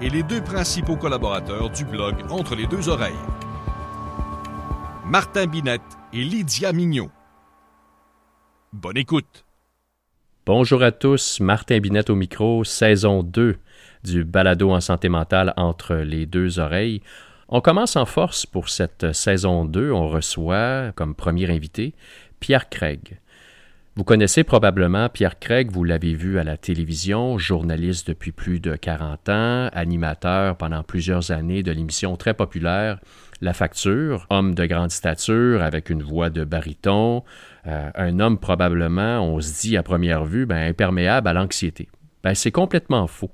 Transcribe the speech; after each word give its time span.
et 0.00 0.10
les 0.10 0.22
deux 0.22 0.42
principaux 0.42 0.96
collaborateurs 0.96 1.70
du 1.70 1.84
blog 1.84 2.16
Entre 2.30 2.54
les 2.54 2.66
deux 2.66 2.88
oreilles. 2.88 3.14
Martin 5.04 5.46
Binette 5.46 5.80
et 6.12 6.22
Lydia 6.22 6.72
Mignot. 6.72 7.10
Bonne 8.72 8.98
écoute. 8.98 9.44
Bonjour 10.44 10.82
à 10.82 10.92
tous, 10.92 11.40
Martin 11.40 11.80
Binette 11.80 12.10
au 12.10 12.14
micro, 12.14 12.62
saison 12.64 13.22
2 13.22 13.56
du 14.04 14.24
balado 14.24 14.70
en 14.70 14.80
santé 14.80 15.08
mentale 15.08 15.52
entre 15.56 15.94
les 15.94 16.26
deux 16.26 16.58
oreilles. 16.58 17.02
On 17.48 17.60
commence 17.60 17.96
en 17.96 18.04
force 18.04 18.46
pour 18.46 18.68
cette 18.68 19.12
saison 19.12 19.64
2. 19.64 19.90
On 19.92 20.08
reçoit 20.08 20.92
comme 20.94 21.14
premier 21.14 21.50
invité 21.50 21.94
Pierre 22.40 22.68
Craig. 22.68 23.18
Vous 23.96 24.04
connaissez 24.04 24.44
probablement 24.44 25.08
Pierre 25.08 25.38
Craig, 25.38 25.70
vous 25.70 25.82
l'avez 25.82 26.12
vu 26.12 26.38
à 26.38 26.44
la 26.44 26.58
télévision, 26.58 27.38
journaliste 27.38 28.08
depuis 28.08 28.30
plus 28.30 28.60
de 28.60 28.76
40 28.76 29.30
ans, 29.30 29.70
animateur 29.72 30.58
pendant 30.58 30.82
plusieurs 30.82 31.30
années 31.30 31.62
de 31.62 31.72
l'émission 31.72 32.14
très 32.16 32.34
populaire 32.34 33.00
La 33.40 33.54
Facture, 33.54 34.26
homme 34.28 34.54
de 34.54 34.66
grande 34.66 34.90
stature 34.90 35.62
avec 35.62 35.88
une 35.88 36.02
voix 36.02 36.28
de 36.28 36.44
baryton, 36.44 37.24
euh, 37.66 37.88
un 37.94 38.20
homme 38.20 38.38
probablement, 38.38 39.22
on 39.22 39.40
se 39.40 39.62
dit 39.62 39.78
à 39.78 39.82
première 39.82 40.26
vue, 40.26 40.44
ben, 40.44 40.68
imperméable 40.68 41.28
à 41.28 41.32
l'anxiété. 41.32 41.88
Ben, 42.22 42.34
c'est 42.34 42.52
complètement 42.52 43.06
faux. 43.06 43.32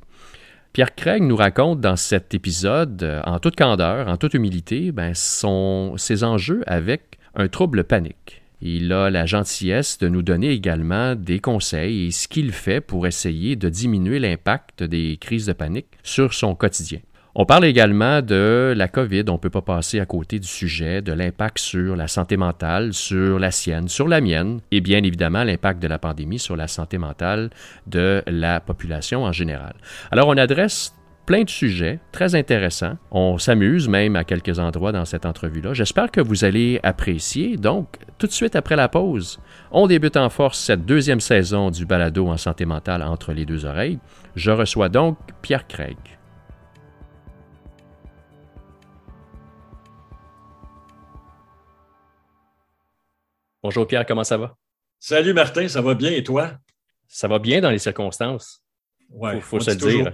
Pierre 0.73 0.95
Craig 0.95 1.25
nous 1.25 1.35
raconte 1.35 1.81
dans 1.81 1.97
cet 1.97 2.35
épisode, 2.35 3.03
euh, 3.03 3.21
en 3.25 3.41
toute 3.41 3.57
candeur, 3.57 4.07
en 4.07 4.17
toute 4.17 4.35
humilité, 4.35 4.93
ben, 4.93 5.13
son, 5.13 5.97
ses 5.97 6.23
enjeux 6.23 6.63
avec 6.69 7.19
un 7.35 7.49
trouble 7.49 7.83
panique. 7.83 8.42
Il 8.65 8.93
a 8.93 9.11
la 9.11 9.27
gentillesse 9.27 9.99
de 9.99 10.09
nous 10.09 10.23
donner 10.23 10.51
également 10.51 11.17
des 11.17 11.41
conseils 11.41 12.07
et 12.07 12.11
ce 12.13 12.29
qu'il 12.29 12.53
fait 12.53 12.81
pour 12.81 13.09
essayer 13.09 13.57
de 13.57 13.69
diminuer 13.69 14.21
l'impact 14.21 14.85
des 14.85 15.19
crises 15.21 15.47
de 15.47 15.53
panique 15.53 15.89
sur 16.05 16.33
son 16.33 16.55
quotidien. 16.55 17.01
On 17.35 17.45
parle 17.45 17.65
également 17.65 18.23
de 18.23 18.73
la 18.77 18.87
COVID, 18.87 19.25
on 19.29 19.33
ne 19.33 19.39
peut 19.39 19.51
pas 19.51 19.63
passer 19.63 19.99
à 19.99 20.07
côté 20.07 20.39
du 20.39 20.47
sujet, 20.47 21.03
de 21.03 21.13
l'impact 21.13 21.59
sur 21.59 21.97
la 21.97 22.07
santé 22.07 22.37
mentale, 22.37 22.93
sur 22.93 23.41
la 23.41 23.51
sienne, 23.51 23.89
sur 23.89 24.07
la 24.07 24.21
mienne, 24.21 24.61
et 24.71 24.81
bien 24.81 25.03
évidemment 25.03 25.43
l'impact 25.43 25.83
de 25.83 25.89
la 25.89 25.99
pandémie 25.99 26.39
sur 26.39 26.55
la 26.55 26.69
santé 26.69 26.99
mentale 26.99 27.51
de 27.89 28.23
la 28.29 28.61
population 28.61 29.25
en 29.25 29.33
général. 29.33 29.75
Alors 30.13 30.29
on 30.29 30.37
adresse 30.37 30.95
plein 31.27 31.45
de 31.45 31.51
sujets 31.51 32.01
très 32.11 32.35
intéressants. 32.35 32.97
On 33.11 33.39
s'amuse 33.39 33.89
même 33.89 34.17
à 34.17 34.25
quelques 34.25 34.59
endroits 34.59 34.93
dans 34.93 35.05
cette 35.05 35.27
entrevue-là. 35.27 35.73
J'espère 35.75 36.11
que 36.11 36.21
vous 36.21 36.45
allez 36.45 36.81
apprécier. 36.83 37.57
Donc, 37.57 37.97
tout 38.19 38.27
de 38.27 38.33
suite 38.33 38.57
après 38.57 38.77
la 38.77 38.89
pause, 38.89 39.41
on 39.71 39.87
débute 39.87 40.17
en 40.17 40.31
force 40.31 40.59
cette 40.59 40.85
deuxième 40.85 41.21
saison 41.21 41.71
du 41.71 41.87
balado 41.87 42.27
en 42.29 42.37
santé 42.37 42.65
mentale 42.65 43.03
entre 43.03 43.33
les 43.33 43.45
deux 43.45 43.65
oreilles. 43.65 43.99
Je 44.35 44.51
reçois 44.51 44.89
donc 44.89 45.19
Pierre 45.43 45.67
Craig. 45.67 45.97
Bonjour 53.63 53.87
Pierre, 53.87 54.05
comment 54.05 54.25
ça 54.25 54.37
va? 54.37 54.57
Salut 54.99 55.35
Martin, 55.35 55.69
ça 55.69 55.81
va 55.81 55.95
bien 55.95 56.11
et 56.11 56.25
toi? 56.25 56.51
Ça 57.07 57.29
va 57.29 57.39
bien 57.39 57.61
dans 57.61 57.71
les 57.71 57.79
circonstances. 57.79 58.61
Ouais, 59.11 59.35
faut, 59.41 59.59
faut 59.59 59.61
se 59.61 59.71
le 59.71 59.77
dire 59.77 60.13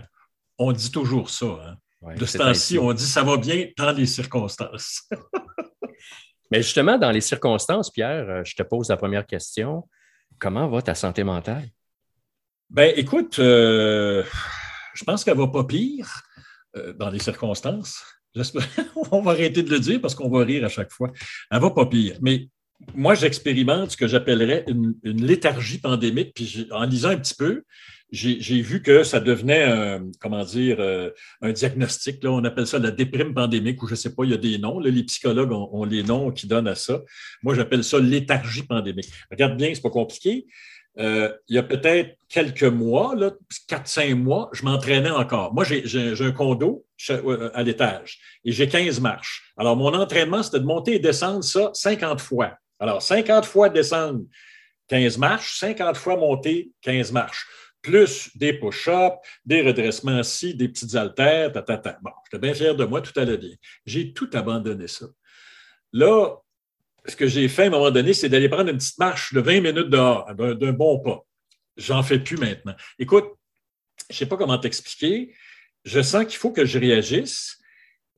on 0.58 0.72
dit 0.72 0.90
toujours 0.90 1.30
ça. 1.30 1.46
Hein. 1.46 2.14
de 2.14 2.26
ce 2.26 2.38
temps-ci, 2.38 2.78
on 2.78 2.92
dit 2.92 3.06
ça 3.06 3.22
va 3.22 3.36
bien 3.36 3.68
dans 3.76 3.92
les 3.92 4.06
circonstances. 4.06 5.08
Mais 6.50 6.62
justement, 6.62 6.98
dans 6.98 7.10
les 7.10 7.20
circonstances, 7.20 7.90
Pierre, 7.90 8.28
euh, 8.28 8.42
je 8.44 8.54
te 8.54 8.62
pose 8.62 8.88
la 8.88 8.96
première 8.96 9.26
question. 9.26 9.86
Comment 10.38 10.68
va 10.68 10.82
ta 10.82 10.94
santé 10.94 11.24
mentale? 11.24 11.68
Ben, 12.70 12.92
écoute, 12.96 13.38
euh, 13.38 14.24
je 14.94 15.04
pense 15.04 15.24
qu'elle 15.24 15.36
ne 15.36 15.42
va 15.42 15.48
pas 15.48 15.64
pire 15.64 16.22
euh, 16.76 16.92
dans 16.94 17.10
les 17.10 17.18
circonstances. 17.18 18.02
on 19.10 19.22
va 19.22 19.32
arrêter 19.32 19.62
de 19.62 19.70
le 19.70 19.80
dire 19.80 20.00
parce 20.00 20.14
qu'on 20.14 20.30
va 20.30 20.44
rire 20.44 20.64
à 20.64 20.68
chaque 20.68 20.92
fois. 20.92 21.10
Elle 21.50 21.58
ne 21.58 21.62
va 21.62 21.70
pas 21.70 21.86
pire. 21.86 22.18
Mais 22.20 22.48
moi, 22.94 23.14
j'expérimente 23.14 23.92
ce 23.92 23.96
que 23.96 24.06
j'appellerais 24.06 24.64
une, 24.68 24.94
léthargie 25.02 25.78
pandémique. 25.78 26.34
Puis 26.34 26.68
en 26.70 26.84
lisant 26.84 27.10
un 27.10 27.16
petit 27.16 27.34
peu, 27.34 27.64
j'ai 28.10 28.62
vu 28.62 28.82
que 28.82 29.02
ça 29.02 29.20
devenait, 29.20 29.64
un, 29.64 30.06
comment 30.20 30.42
dire, 30.42 30.76
euh, 30.80 31.10
un 31.42 31.52
diagnostic. 31.52 32.22
Là, 32.24 32.32
on 32.32 32.44
appelle 32.44 32.66
ça 32.66 32.78
la 32.78 32.90
déprime 32.90 33.34
pandémique, 33.34 33.82
ou 33.82 33.86
je 33.86 33.92
ne 33.92 33.96
sais 33.96 34.14
pas, 34.14 34.24
il 34.24 34.30
y 34.30 34.34
a 34.34 34.38
des 34.38 34.58
noms. 34.58 34.80
les 34.80 35.02
psychologues 35.04 35.52
ont, 35.52 35.84
les 35.84 36.02
noms 36.02 36.30
qui 36.30 36.46
donnent 36.46 36.68
à 36.68 36.74
ça. 36.74 37.02
Moi, 37.42 37.54
j'appelle 37.54 37.84
ça 37.84 37.98
léthargie 37.98 38.62
pandémique. 38.62 39.10
Regarde 39.30 39.56
bien, 39.56 39.70
c'est 39.74 39.82
pas 39.82 39.90
compliqué. 39.90 40.46
Euh, 40.98 41.32
il 41.48 41.54
y 41.54 41.58
a 41.58 41.62
peut-être 41.62 42.16
quelques 42.28 42.64
mois, 42.64 43.14
quatre, 43.68 43.86
cinq 43.86 44.14
mois, 44.14 44.48
je 44.52 44.64
m'entraînais 44.64 45.10
encore. 45.10 45.54
Moi, 45.54 45.64
j'ai 45.64 46.14
un 46.20 46.32
condo 46.32 46.84
euh, 47.10 47.50
à 47.54 47.62
l'étage 47.62 48.18
et 48.44 48.50
j'ai 48.50 48.68
15 48.68 49.00
marches. 49.00 49.52
Alors, 49.56 49.76
mon 49.76 49.94
entraînement, 49.94 50.42
c'était 50.42 50.58
de 50.58 50.64
monter 50.64 50.94
et 50.94 50.98
descendre 50.98 51.44
ça 51.44 51.70
50 51.72 52.20
fois. 52.20 52.54
Alors, 52.80 53.00
50 53.00 53.44
fois 53.44 53.68
descendre 53.68 54.22
15 54.88 55.18
marches, 55.18 55.58
50 55.60 55.96
fois 55.96 56.16
monter 56.16 56.70
15 56.82 57.12
marches 57.12 57.46
plus 57.82 58.30
des 58.36 58.52
push-ups, 58.52 59.16
des 59.44 59.62
redressements 59.62 60.18
assis, 60.18 60.54
des 60.54 60.68
petites 60.68 60.94
haltères, 60.94 61.52
ta, 61.52 61.62
ta, 61.62 61.78
ta. 61.78 61.98
Bon, 62.02 62.10
j'étais 62.24 62.40
bien 62.40 62.54
fier 62.54 62.74
de 62.74 62.84
moi, 62.84 63.00
tout 63.00 63.18
allait 63.18 63.38
bien. 63.38 63.54
J'ai 63.86 64.12
tout 64.12 64.30
abandonné 64.32 64.88
ça. 64.88 65.06
Là, 65.92 66.36
ce 67.06 67.16
que 67.16 67.26
j'ai 67.26 67.48
fait 67.48 67.64
à 67.64 67.66
un 67.66 67.70
moment 67.70 67.90
donné, 67.90 68.12
c'est 68.12 68.28
d'aller 68.28 68.48
prendre 68.48 68.70
une 68.70 68.76
petite 68.76 68.98
marche 68.98 69.32
de 69.32 69.40
20 69.40 69.60
minutes 69.60 69.90
dehors, 69.90 70.26
d'un 70.34 70.72
bon 70.72 71.00
pas. 71.00 71.24
J'en 71.76 72.02
fais 72.02 72.18
plus 72.18 72.36
maintenant. 72.36 72.74
Écoute, 72.98 73.26
je 74.10 74.14
ne 74.14 74.18
sais 74.18 74.26
pas 74.26 74.36
comment 74.36 74.58
t'expliquer. 74.58 75.34
Je 75.84 76.02
sens 76.02 76.24
qu'il 76.24 76.36
faut 76.36 76.52
que 76.52 76.64
je 76.64 76.78
réagisse. 76.78 77.58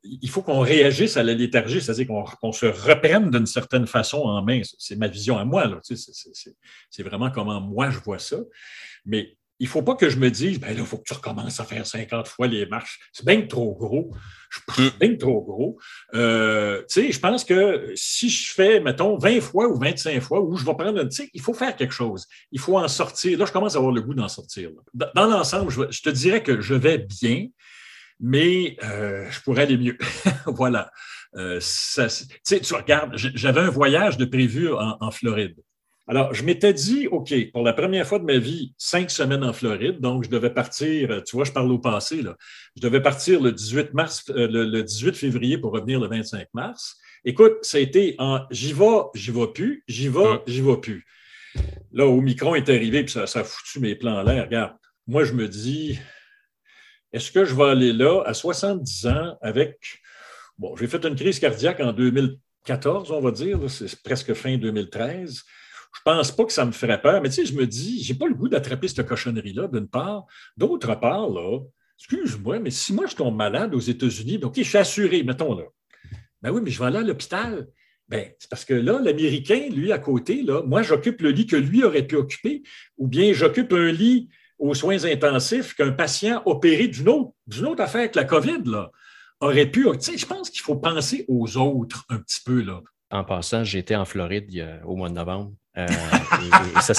Il 0.03 0.31
faut 0.31 0.41
qu'on 0.41 0.61
réagisse 0.61 1.19
à 1.19 1.23
la 1.23 1.35
léthargie, 1.35 1.81
c'est-à-dire 1.81 2.07
qu'on 2.41 2.53
se 2.53 2.67
reprenne 2.67 3.31
d'une 3.31 3.47
certaine 3.47 3.87
façon 3.87 4.19
en 4.19 4.43
main. 4.43 4.63
C'est 4.79 4.97
ma 4.97 5.09
vision 5.09 5.37
à 5.37 5.45
moi. 5.45 5.81
c'est 5.83 7.03
vraiment 7.03 7.31
comment 7.31 7.61
moi 7.61 7.91
je 7.91 7.99
vois 7.99 8.19
ça. 8.19 8.39
Mais 9.05 9.37
il 9.61 9.65
ne 9.65 9.69
faut 9.69 9.83
pas 9.83 9.95
que 9.95 10.09
je 10.09 10.17
me 10.17 10.31
dise, 10.31 10.59
ben 10.59 10.69
là, 10.69 10.81
il 10.81 10.87
faut 10.87 10.97
que 10.97 11.05
tu 11.07 11.13
recommences 11.13 11.61
à 11.61 11.65
faire 11.65 11.87
50 11.87 12.27
fois 12.27 12.47
les 12.47 12.65
marches. 12.65 12.99
C'est 13.13 13.27
bien 13.27 13.43
trop 13.43 13.75
gros. 13.75 14.11
Je 14.49 14.73
suis 14.73 14.91
bien 14.99 15.17
trop 15.17 15.43
gros. 15.43 15.79
Euh, 16.15 16.79
tu 16.89 17.03
sais, 17.03 17.13
je 17.13 17.21
pense 17.21 17.45
que 17.45 17.93
si 17.95 18.31
je 18.31 18.55
fais, 18.55 18.81
mettons, 18.81 19.19
20 19.19 19.43
fois 19.43 19.69
ou 19.69 19.79
25 19.79 20.19
fois, 20.23 20.41
où 20.41 20.57
je 20.57 20.65
vais 20.65 20.75
prendre 20.75 20.99
un, 20.99 21.07
tu 21.07 21.29
il 21.35 21.43
faut 21.43 21.53
faire 21.53 21.77
quelque 21.77 21.93
chose. 21.93 22.27
Il 22.51 22.59
faut 22.59 22.79
en 22.79 22.89
sortir. 22.89 23.39
Là, 23.39 23.45
je 23.45 23.53
commence 23.53 23.75
à 23.75 23.79
avoir 23.79 23.93
le 23.93 24.01
goût 24.01 24.15
d'en 24.15 24.29
sortir. 24.29 24.71
Dans, 24.95 25.27
l'ensemble, 25.27 25.71
je, 25.71 26.01
te 26.01 26.09
dirais 26.09 26.43
que 26.43 26.63
je 26.63 26.73
vais 26.73 26.97
bien, 26.97 27.49
mais 28.19 28.79
euh, 28.83 29.31
je 29.31 29.41
pourrais 29.43 29.65
aller 29.65 29.77
mieux. 29.77 29.99
voilà. 30.47 30.91
Euh, 31.37 31.61
tu 32.47 32.75
regardes, 32.75 33.15
j'avais 33.15 33.61
un 33.61 33.71
voyage 33.71 34.17
de 34.17 34.25
prévu 34.25 34.71
en 34.73 35.11
Floride. 35.11 35.55
Alors, 36.11 36.35
je 36.35 36.43
m'étais 36.43 36.73
dit, 36.73 37.07
OK, 37.07 37.33
pour 37.53 37.63
la 37.63 37.73
première 37.73 38.05
fois 38.05 38.19
de 38.19 38.25
ma 38.25 38.39
vie, 38.39 38.75
cinq 38.77 39.13
semaines 39.13 39.45
en 39.45 39.53
Floride, 39.53 40.01
donc 40.01 40.25
je 40.25 40.29
devais 40.29 40.51
partir, 40.51 41.23
tu 41.23 41.37
vois, 41.37 41.45
je 41.45 41.53
parle 41.53 41.71
au 41.71 41.79
passé, 41.79 42.21
là, 42.21 42.37
je 42.77 42.83
devais 42.83 43.01
partir 43.01 43.41
le 43.41 43.53
18 43.53 43.95
mars, 43.95 44.25
euh, 44.31 44.49
le, 44.51 44.83
18 44.83 45.15
février 45.15 45.57
pour 45.57 45.71
revenir 45.71 46.01
le 46.01 46.09
25 46.09 46.49
mars. 46.53 46.97
Écoute, 47.25 47.59
ça 47.63 47.79
a 47.79 47.81
été 47.81 48.17
en 48.19 48.41
j'y 48.51 48.73
vais, 48.73 49.03
j'y 49.15 49.31
vais 49.31 49.47
plus, 49.55 49.85
j'y 49.87 50.09
vais, 50.09 50.43
j'y 50.49 50.63
vais 50.63 50.79
plus. 50.79 51.07
Là, 51.93 52.07
au 52.07 52.21
micron 52.21 52.57
est 52.57 52.69
arrivé, 52.69 53.05
puis 53.05 53.13
ça, 53.13 53.29
ça 53.29 53.41
a 53.41 53.45
foutu 53.45 53.79
mes 53.79 53.95
plans 53.95 54.19
en 54.19 54.25
l'air. 54.25 54.47
Regarde, 54.47 54.73
moi, 55.07 55.23
je 55.23 55.33
me 55.33 55.47
dis, 55.47 55.97
est-ce 57.13 57.31
que 57.31 57.45
je 57.45 57.55
vais 57.55 57.69
aller 57.69 57.93
là 57.93 58.25
à 58.27 58.35
70 58.35 59.07
ans 59.07 59.39
avec. 59.43 60.01
Bon, 60.59 60.75
j'ai 60.75 60.89
fait 60.89 61.05
une 61.05 61.15
crise 61.15 61.39
cardiaque 61.39 61.79
en 61.79 61.93
2014, 61.93 63.13
on 63.13 63.21
va 63.21 63.31
dire, 63.31 63.61
c'est 63.71 64.03
presque 64.03 64.35
fin 64.35 64.57
2013 64.57 65.45
je 65.93 66.01
pense 66.05 66.33
pas 66.33 66.45
que 66.45 66.53
ça 66.53 66.65
me 66.65 66.73
ferait 66.73 67.01
peur, 67.01 67.21
mais 67.21 67.29
tu 67.29 67.37
sais, 67.37 67.47
je 67.47 67.55
me 67.55 67.67
dis, 67.67 68.03
j'ai 68.03 68.15
pas 68.15 68.27
le 68.27 68.35
goût 68.35 68.49
d'attraper 68.49 68.89
cette 68.89 69.07
cochonnerie-là, 69.07 69.69
d'une 69.69 69.89
part. 69.89 70.27
D'autre 70.57 70.95
part, 70.99 71.29
là, 71.29 71.59
excuse-moi, 71.99 72.61
mais 72.61 72.71
si 72.71 72.93
moi 72.93 73.07
je 73.07 73.17
tombe 73.17 73.37
malade 73.37 73.75
aux 73.75 73.81
États-Unis, 73.81 74.39
donc 74.39 74.55
je 74.57 74.63
suis 74.63 74.79
assuré, 74.79 75.23
mettons 75.23 75.55
là. 75.55 75.65
Ben 76.43 76.51
oui, 76.51 76.63
mais 76.65 76.71
je 76.71 76.79
vais 76.79 76.87
aller 76.87 76.99
à 76.99 77.03
l'hôpital. 77.03 77.69
Ben, 78.09 78.33
c'est 78.39 78.51
parce 78.51 78.65
que 78.65 78.75
là, 78.75 78.99
l'Américain, 79.01 79.69
lui, 79.71 79.93
à 79.93 79.99
côté, 79.99 80.43
là, 80.43 80.63
moi, 80.63 80.83
j'occupe 80.83 81.21
le 81.21 81.31
lit 81.31 81.47
que 81.47 81.57
lui 81.57 81.85
aurait 81.85 82.07
pu 82.07 82.17
occuper, 82.17 82.63
ou 82.97 83.07
bien 83.07 83.33
j'occupe 83.33 83.73
un 83.73 83.93
lit 83.93 84.29
aux 84.59 84.75
soins 84.75 85.05
intensifs 85.05 85.75
qu'un 85.75 85.93
patient 85.93 86.43
opéré 86.45 86.89
d'une 86.89 87.09
autre, 87.09 87.33
d'une 87.47 87.67
autre 87.67 87.83
affaire 87.83 88.11
que 88.11 88.19
la 88.19 88.25
COVID, 88.25 88.63
là. 88.65 88.91
aurait 89.41 89.71
pu. 89.71 89.85
Tu 89.93 90.01
sais, 90.01 90.19
je 90.19 90.27
pense 90.27 90.51
qu'il 90.51 90.61
faut 90.61 90.77
penser 90.77 91.25
aux 91.29 91.57
autres 91.57 92.05
un 92.09 92.19
petit 92.19 92.41
peu, 92.45 92.63
là. 92.63 92.83
En 93.11 93.25
passant, 93.25 93.65
j'étais 93.65 93.97
en 93.97 94.05
Floride 94.05 94.51
au 94.85 94.97
mois 94.97 95.09
de 95.09 95.15
novembre. 95.15 95.53
Euh, 95.79 95.87
ça 96.81 96.95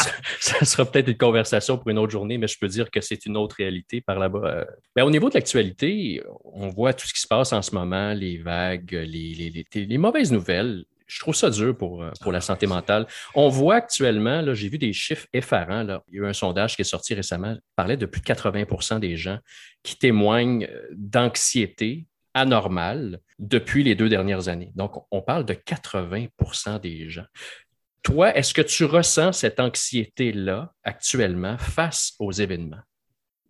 sera, 0.65 0.85
peut-être 0.85 1.09
une 1.09 1.17
conversation 1.17 1.77
pour 1.77 1.89
une 1.89 1.99
autre 1.99 2.11
journée, 2.11 2.37
mais 2.37 2.47
je 2.47 2.57
peux 2.57 2.67
dire 2.67 2.89
que 2.89 3.01
c'est 3.01 3.25
une 3.25 3.37
autre 3.37 3.55
réalité 3.57 4.01
par 4.01 4.17
là-bas. 4.17 4.41
Euh. 4.43 4.65
Mais 4.95 5.01
au 5.01 5.09
niveau 5.09 5.29
de 5.29 5.33
l'actualité, 5.35 6.21
on 6.45 6.69
voit 6.69 6.93
tout 6.93 7.07
ce 7.07 7.13
qui 7.13 7.21
se 7.21 7.27
passe 7.27 7.53
en 7.53 7.61
ce 7.61 7.75
moment, 7.75 8.13
les 8.13 8.37
vagues, 8.37 8.91
les, 8.91 9.65
les 9.73 9.97
mauvaises 9.97 10.31
nouvelles 10.31 10.85
je 11.11 11.19
trouve 11.19 11.35
ça 11.35 11.49
dur 11.49 11.75
pour, 11.75 12.01
euh, 12.01 12.11
pour 12.21 12.31
la 12.31 12.39
santé 12.39 12.67
mentale. 12.67 13.05
On 13.35 13.49
voit 13.49 13.75
actuellement, 13.75 14.53
j'ai 14.53 14.69
vu 14.69 14.77
des 14.77 14.93
chiffres 14.93 15.27
effarants. 15.33 15.83
Là. 15.83 16.03
Il 16.07 16.15
y 16.15 16.19
a 16.19 16.23
eu 16.23 16.25
un 16.25 16.33
sondage 16.33 16.75
qui 16.75 16.83
est 16.83 16.85
sorti 16.85 17.13
récemment, 17.13 17.57
parlait 17.75 17.97
de 17.97 18.05
plus 18.05 18.21
de 18.21 18.25
80% 18.25 18.99
des 18.99 19.17
gens 19.17 19.37
qui 19.83 19.97
témoignent 19.97 20.69
d'anxiété 20.93 22.07
anormale 22.33 23.19
depuis 23.39 23.83
les 23.83 23.93
deux 23.93 24.07
dernières 24.07 24.47
années. 24.47 24.71
Donc, 24.75 24.93
on 25.11 25.21
parle 25.21 25.43
de 25.43 25.53
80% 25.53 26.79
des 26.79 27.09
gens. 27.09 27.25
Toi, 28.03 28.35
est-ce 28.35 28.53
que 28.53 28.61
tu 28.61 28.85
ressens 28.85 29.33
cette 29.33 29.59
anxiété-là 29.59 30.73
actuellement 30.83 31.57
face 31.57 32.13
aux 32.19 32.31
événements? 32.31 32.81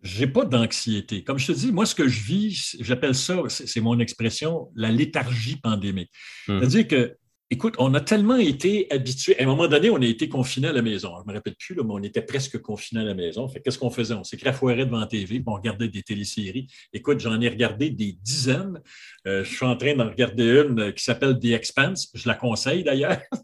J'ai 0.02 0.26
pas 0.26 0.44
d'anxiété. 0.44 1.22
Comme 1.22 1.38
je 1.38 1.46
te 1.46 1.52
dis, 1.52 1.72
moi, 1.72 1.86
ce 1.86 1.94
que 1.94 2.08
je 2.08 2.20
vis, 2.20 2.76
j'appelle 2.80 3.14
ça, 3.14 3.38
c'est 3.48 3.80
mon 3.80 3.98
expression, 4.00 4.68
la 4.74 4.90
léthargie 4.90 5.56
pandémique. 5.56 6.10
Hmm. 6.48 6.58
C'est-à-dire 6.58 6.88
que 6.88 7.16
Écoute, 7.52 7.74
on 7.76 7.92
a 7.92 8.00
tellement 8.00 8.38
été 8.38 8.86
habitués. 8.90 9.38
À 9.38 9.42
un 9.42 9.46
moment 9.46 9.68
donné, 9.68 9.90
on 9.90 10.00
a 10.00 10.06
été 10.06 10.26
confinés 10.26 10.68
à 10.68 10.72
la 10.72 10.80
maison. 10.80 11.12
Je 11.18 11.20
ne 11.20 11.26
me 11.28 11.34
rappelle 11.34 11.54
plus, 11.54 11.74
mais 11.74 11.82
on 11.86 12.02
était 12.02 12.22
presque 12.22 12.58
confinés 12.62 13.02
à 13.02 13.04
la 13.04 13.12
maison. 13.12 13.46
qu'est-ce 13.46 13.78
qu'on 13.78 13.90
faisait? 13.90 14.14
On 14.14 14.24
s'écrafouirait 14.24 14.86
devant 14.86 15.00
la 15.00 15.06
TV, 15.06 15.34
puis 15.34 15.44
on 15.46 15.56
regardait 15.56 15.88
des 15.88 16.02
téléséries. 16.02 16.66
Écoute, 16.94 17.20
j'en 17.20 17.38
ai 17.42 17.50
regardé 17.50 17.90
des 17.90 18.12
dizaines. 18.22 18.80
Euh, 19.26 19.44
je 19.44 19.54
suis 19.54 19.66
en 19.66 19.76
train 19.76 19.94
d'en 19.94 20.08
regarder 20.08 20.64
une 20.66 20.80
euh, 20.80 20.92
qui 20.92 21.04
s'appelle 21.04 21.38
The 21.38 21.52
Expanse. 21.52 22.10
Je 22.14 22.26
la 22.26 22.36
conseille 22.36 22.84
d'ailleurs. 22.84 23.20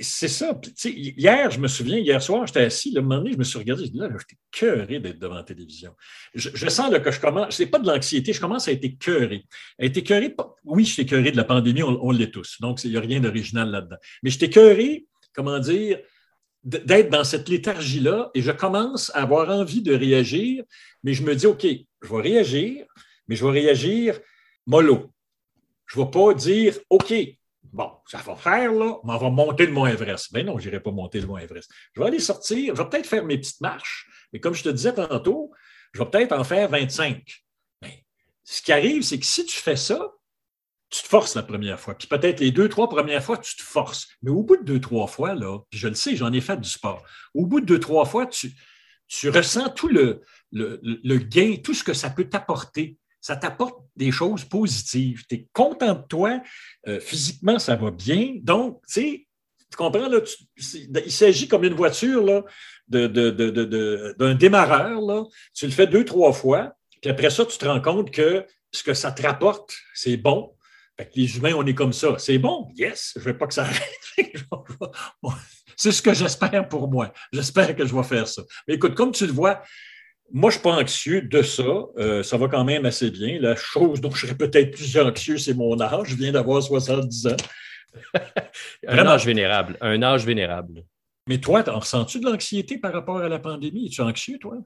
C'est 0.00 0.28
ça. 0.28 0.58
hier, 0.84 1.50
je 1.50 1.60
me 1.60 1.68
souviens, 1.68 1.98
hier 1.98 2.22
soir, 2.22 2.46
j'étais 2.46 2.60
assis. 2.60 2.92
Le 2.92 3.02
moment 3.02 3.18
donné, 3.18 3.32
je 3.32 3.38
me 3.38 3.44
suis 3.44 3.58
regardé. 3.58 3.84
Je 3.86 3.90
dis 3.90 3.98
là, 3.98 4.08
j'étais 4.10 4.40
cœuré 4.50 4.98
d'être 4.98 5.18
devant 5.18 5.34
la 5.34 5.42
télévision. 5.42 5.94
Je, 6.34 6.68
sens 6.68 6.90
que 6.98 7.10
je 7.10 7.20
commence. 7.20 7.56
Ce 7.56 7.62
n'est 7.62 7.68
pas 7.68 7.78
de 7.78 7.86
l'anxiété, 7.86 8.32
je 8.32 8.40
commence 8.40 8.68
à 8.68 8.72
être 8.72 8.98
cœuré. 8.98 9.44
À 9.78 9.84
être 9.84 10.56
oui, 10.64 10.84
je 10.84 10.92
suis 10.92 11.06
cœuré 11.06 11.32
de 11.32 11.36
la 11.36 11.44
pandémie, 11.44 11.82
on, 11.82 11.98
on 12.02 12.10
l'est 12.10 12.30
tous. 12.30 12.60
Donc, 12.60 12.82
il 12.84 12.90
n'y 12.90 12.96
a 12.96 13.00
rien 13.00 13.20
d'original 13.20 13.70
là-dedans. 13.70 13.96
Mais 14.22 14.30
j'étais 14.30 14.50
cœuré, 14.50 15.06
comment 15.34 15.58
dire, 15.58 15.98
d'être 16.62 17.10
dans 17.10 17.24
cette 17.24 17.48
léthargie-là 17.48 18.30
et 18.34 18.42
je 18.42 18.52
commence 18.52 19.10
à 19.14 19.22
avoir 19.22 19.48
envie 19.50 19.82
de 19.82 19.94
réagir, 19.94 20.64
mais 21.02 21.14
je 21.14 21.22
me 21.22 21.34
dis, 21.34 21.46
OK, 21.46 21.66
je 21.66 22.08
vais 22.08 22.22
réagir, 22.22 22.84
mais 23.28 23.36
je 23.36 23.44
vais 23.44 23.52
réagir 23.52 24.18
mollo. 24.66 25.10
Je 25.86 25.98
ne 25.98 26.04
vais 26.04 26.10
pas 26.10 26.34
dire, 26.34 26.78
OK, 26.90 27.12
bon, 27.72 27.90
ça 28.06 28.18
va 28.18 28.36
faire, 28.36 28.72
là, 28.72 28.96
mais 29.04 29.12
on 29.12 29.18
va 29.18 29.30
monter 29.30 29.66
le 29.66 29.72
Mont 29.72 29.86
Everest. 29.86 30.32
Ben 30.32 30.44
non, 30.44 30.58
je 30.58 30.68
n'irai 30.68 30.80
pas 30.80 30.90
monter 30.90 31.20
le 31.20 31.26
Mont 31.26 31.38
Everest. 31.38 31.70
Je 31.94 32.00
vais 32.00 32.06
aller 32.06 32.18
sortir, 32.18 32.74
je 32.74 32.82
vais 32.82 32.88
peut-être 32.88 33.06
faire 33.06 33.24
mes 33.24 33.38
petites 33.38 33.60
marches, 33.60 34.08
mais 34.32 34.40
comme 34.40 34.54
je 34.54 34.62
te 34.62 34.68
disais 34.68 34.94
tantôt, 34.94 35.52
je 35.92 36.00
vais 36.00 36.10
peut-être 36.10 36.32
en 36.32 36.44
faire 36.44 36.68
25. 36.68 37.22
Mais 37.82 37.88
ben, 37.88 37.94
ce 38.44 38.62
qui 38.62 38.72
arrive, 38.72 39.02
c'est 39.02 39.18
que 39.18 39.26
si 39.26 39.44
tu 39.44 39.56
fais 39.56 39.76
ça, 39.76 40.12
tu 40.90 41.02
te 41.02 41.08
forces 41.08 41.36
la 41.36 41.42
première 41.42 41.78
fois. 41.78 41.96
Puis 41.96 42.08
peut-être 42.08 42.40
les 42.40 42.50
deux, 42.50 42.68
trois 42.68 42.88
premières 42.88 43.22
fois, 43.22 43.38
tu 43.38 43.54
te 43.56 43.62
forces. 43.62 44.08
Mais 44.22 44.30
au 44.30 44.42
bout 44.42 44.56
de 44.56 44.64
deux, 44.64 44.80
trois 44.80 45.06
fois, 45.06 45.34
là, 45.34 45.58
je 45.70 45.86
le 45.86 45.94
sais, 45.94 46.16
j'en 46.16 46.32
ai 46.32 46.40
fait 46.40 46.60
du 46.60 46.68
sport. 46.68 47.04
Au 47.34 47.46
bout 47.46 47.60
de 47.60 47.66
deux, 47.66 47.78
trois 47.78 48.04
fois, 48.04 48.26
tu, 48.26 48.50
ressens 49.28 49.70
tout 49.70 49.88
le 49.88 51.16
gain, 51.18 51.56
tout 51.62 51.74
ce 51.74 51.84
que 51.84 51.94
ça 51.94 52.10
peut 52.10 52.28
t'apporter 52.28 52.98
ça 53.20 53.36
t'apporte 53.36 53.84
des 53.96 54.10
choses 54.10 54.44
positives. 54.44 55.24
Tu 55.28 55.34
es 55.34 55.46
content 55.52 55.94
de 55.94 56.06
toi, 56.06 56.40
euh, 56.88 57.00
physiquement, 57.00 57.58
ça 57.58 57.76
va 57.76 57.90
bien. 57.90 58.36
Donc, 58.42 58.80
tu 58.86 58.92
sais, 58.92 59.26
tu 59.70 59.76
comprends, 59.76 60.08
là, 60.08 60.18
il 60.56 61.12
s'agit 61.12 61.46
comme 61.46 61.64
une 61.64 61.74
voiture 61.74 62.22
là, 62.24 62.42
d'un 62.88 63.08
de, 63.08 64.32
démarreur. 64.32 65.00
Là. 65.00 65.24
Tu 65.54 65.66
le 65.66 65.72
fais 65.72 65.86
deux, 65.86 66.04
trois 66.04 66.32
fois, 66.32 66.74
puis 67.00 67.10
après 67.10 67.30
ça, 67.30 67.46
tu 67.46 67.56
te 67.56 67.66
rends 67.66 67.80
compte 67.80 68.10
que 68.10 68.44
ce 68.72 68.82
que 68.82 68.94
ça 68.94 69.12
te 69.12 69.22
rapporte, 69.22 69.76
c'est 69.94 70.16
bon. 70.16 70.54
les 71.14 71.36
humains, 71.36 71.54
on 71.54 71.66
est 71.66 71.74
comme 71.74 71.92
ça. 71.92 72.16
C'est 72.18 72.38
bon, 72.38 72.68
yes, 72.74 73.12
je 73.16 73.20
ne 73.20 73.24
veux 73.26 73.38
pas 73.38 73.46
que 73.46 73.54
ça 73.54 73.62
arrête. 73.62 74.00
c'est 75.76 75.92
ce 75.92 76.02
que 76.02 76.14
j'espère 76.14 76.68
pour 76.68 76.90
moi. 76.90 77.12
J'espère 77.32 77.74
que 77.76 77.86
je 77.86 77.94
vais 77.94 78.02
faire 78.02 78.28
ça. 78.28 78.42
Mais 78.66 78.74
écoute, 78.74 78.94
comme 78.94 79.12
tu 79.12 79.26
le 79.26 79.32
vois, 79.32 79.62
moi, 80.32 80.50
je 80.50 80.56
ne 80.56 80.60
suis 80.60 80.62
pas 80.62 80.76
anxieux 80.76 81.22
de 81.22 81.42
ça. 81.42 81.62
Euh, 81.98 82.22
ça 82.22 82.36
va 82.36 82.48
quand 82.48 82.64
même 82.64 82.84
assez 82.86 83.10
bien. 83.10 83.38
La 83.40 83.56
chose 83.56 84.00
dont 84.00 84.10
je 84.10 84.26
serais 84.26 84.36
peut-être 84.36 84.76
plus 84.76 84.96
anxieux, 84.98 85.38
c'est 85.38 85.54
mon 85.54 85.80
âge. 85.80 86.08
Je 86.08 86.16
viens 86.16 86.32
d'avoir 86.32 86.62
70 86.62 87.26
ans. 87.28 87.36
un 88.86 89.06
âge 89.06 89.26
vénérable. 89.26 89.76
Un 89.80 90.02
âge 90.02 90.24
vénérable. 90.24 90.84
Mais 91.28 91.38
toi, 91.38 91.62
ressens-tu 91.62 92.20
de 92.20 92.26
l'anxiété 92.26 92.78
par 92.78 92.92
rapport 92.92 93.18
à 93.18 93.28
la 93.28 93.38
pandémie? 93.38 93.86
Es-tu 93.86 94.00
anxieux, 94.00 94.38
toi? 94.38 94.56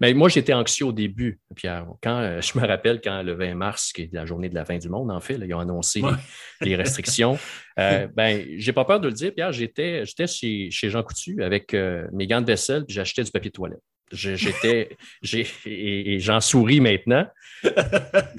Mais 0.00 0.12
ben, 0.12 0.18
moi, 0.18 0.28
j'étais 0.28 0.52
anxieux 0.52 0.86
au 0.86 0.92
début, 0.92 1.40
Pierre. 1.54 1.86
Quand, 2.02 2.20
euh, 2.20 2.40
je 2.40 2.58
me 2.58 2.64
rappelle 2.66 3.00
quand 3.02 3.22
le 3.22 3.32
20 3.32 3.54
mars, 3.54 3.92
qui 3.92 4.02
est 4.02 4.12
la 4.12 4.24
journée 4.24 4.48
de 4.48 4.54
la 4.54 4.64
fin 4.64 4.78
du 4.78 4.88
monde, 4.88 5.10
en 5.10 5.20
fait, 5.20 5.34
ils 5.34 5.54
ont 5.54 5.58
annoncé 5.58 6.02
les, 6.60 6.76
restrictions. 6.76 7.38
euh, 7.78 8.06
ben, 8.14 8.46
j'ai 8.56 8.72
pas 8.72 8.84
peur 8.84 9.00
de 9.00 9.08
le 9.08 9.14
dire, 9.14 9.34
Pierre. 9.34 9.52
J'étais, 9.52 10.04
chez, 10.06 10.70
Jean 10.70 11.02
Coutu 11.02 11.42
avec 11.42 11.74
euh, 11.74 12.06
mes 12.12 12.26
gants 12.26 12.40
de 12.40 12.46
vaisselle, 12.46 12.84
puis 12.84 12.94
j'achetais 12.94 13.24
du 13.24 13.30
papier 13.30 13.50
de 13.50 13.56
toilette. 13.56 13.82
J'étais, 14.12 14.96
et, 15.66 16.20
j'en 16.20 16.40
souris 16.40 16.80
maintenant, 16.80 17.26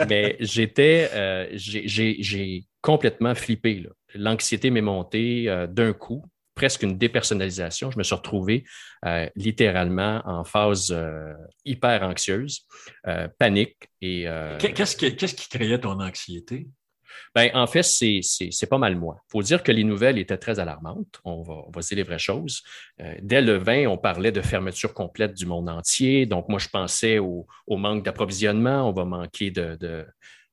mais 0.08 0.38
j'étais, 0.40 1.10
euh, 1.14 1.48
j'ai 1.54 2.64
complètement 2.82 3.36
flippé. 3.36 3.86
L'anxiété 4.16 4.70
m'est 4.70 4.82
montée 4.82 5.50
euh, 5.50 5.68
d'un 5.68 5.94
coup, 5.94 6.24
presque 6.56 6.84
une 6.84 6.98
dépersonnalisation. 6.98 7.92
Je 7.92 7.98
me 7.98 8.04
suis 8.04 8.16
retrouvé 8.16 8.64
euh, 9.06 9.28
littéralement 9.36 10.22
en 10.26 10.44
phase 10.44 10.96
hyper 11.66 12.04
anxieuse, 12.04 12.66
panique. 13.38 13.90
et 14.02 14.26
Qu'est-ce 14.60 14.96
qui 14.96 15.50
créait 15.50 15.80
ton 15.80 16.00
anxiété? 16.00 16.68
Ben, 17.36 17.50
en 17.54 17.68
fait, 17.68 17.84
c'est 17.84 18.70
pas 18.70 18.78
mal 18.78 18.96
moi. 18.96 19.22
Il 19.28 19.32
faut 19.32 19.42
dire 19.42 19.64
que 19.64 19.72
les 19.72 19.84
nouvelles 19.84 20.18
étaient 20.18 20.38
très 20.38 20.60
alarmantes. 20.60 21.20
On 21.24 21.42
va, 21.42 21.54
on 21.54 21.72
dire 21.72 21.96
les 21.96 22.04
vraies 22.04 22.20
choses. 22.20 22.64
Euh, 23.02 23.16
dès 23.22 23.42
le 23.42 23.58
20, 23.58 23.88
on 23.88 23.98
parlait 23.98 24.32
de 24.32 24.42
fermeture 24.42 24.94
complète 24.94 25.34
du 25.34 25.46
monde 25.46 25.70
entier. 25.70 26.26
Donc, 26.26 26.50
moi, 26.50 26.60
je 26.60 26.70
pensais 26.70 27.20
au, 27.20 27.48
manque 27.68 28.04
d'approvisionnement. 28.04 28.90
On 28.90 28.94
va 28.94 29.06
manquer 29.06 29.52
de, 29.52 30.06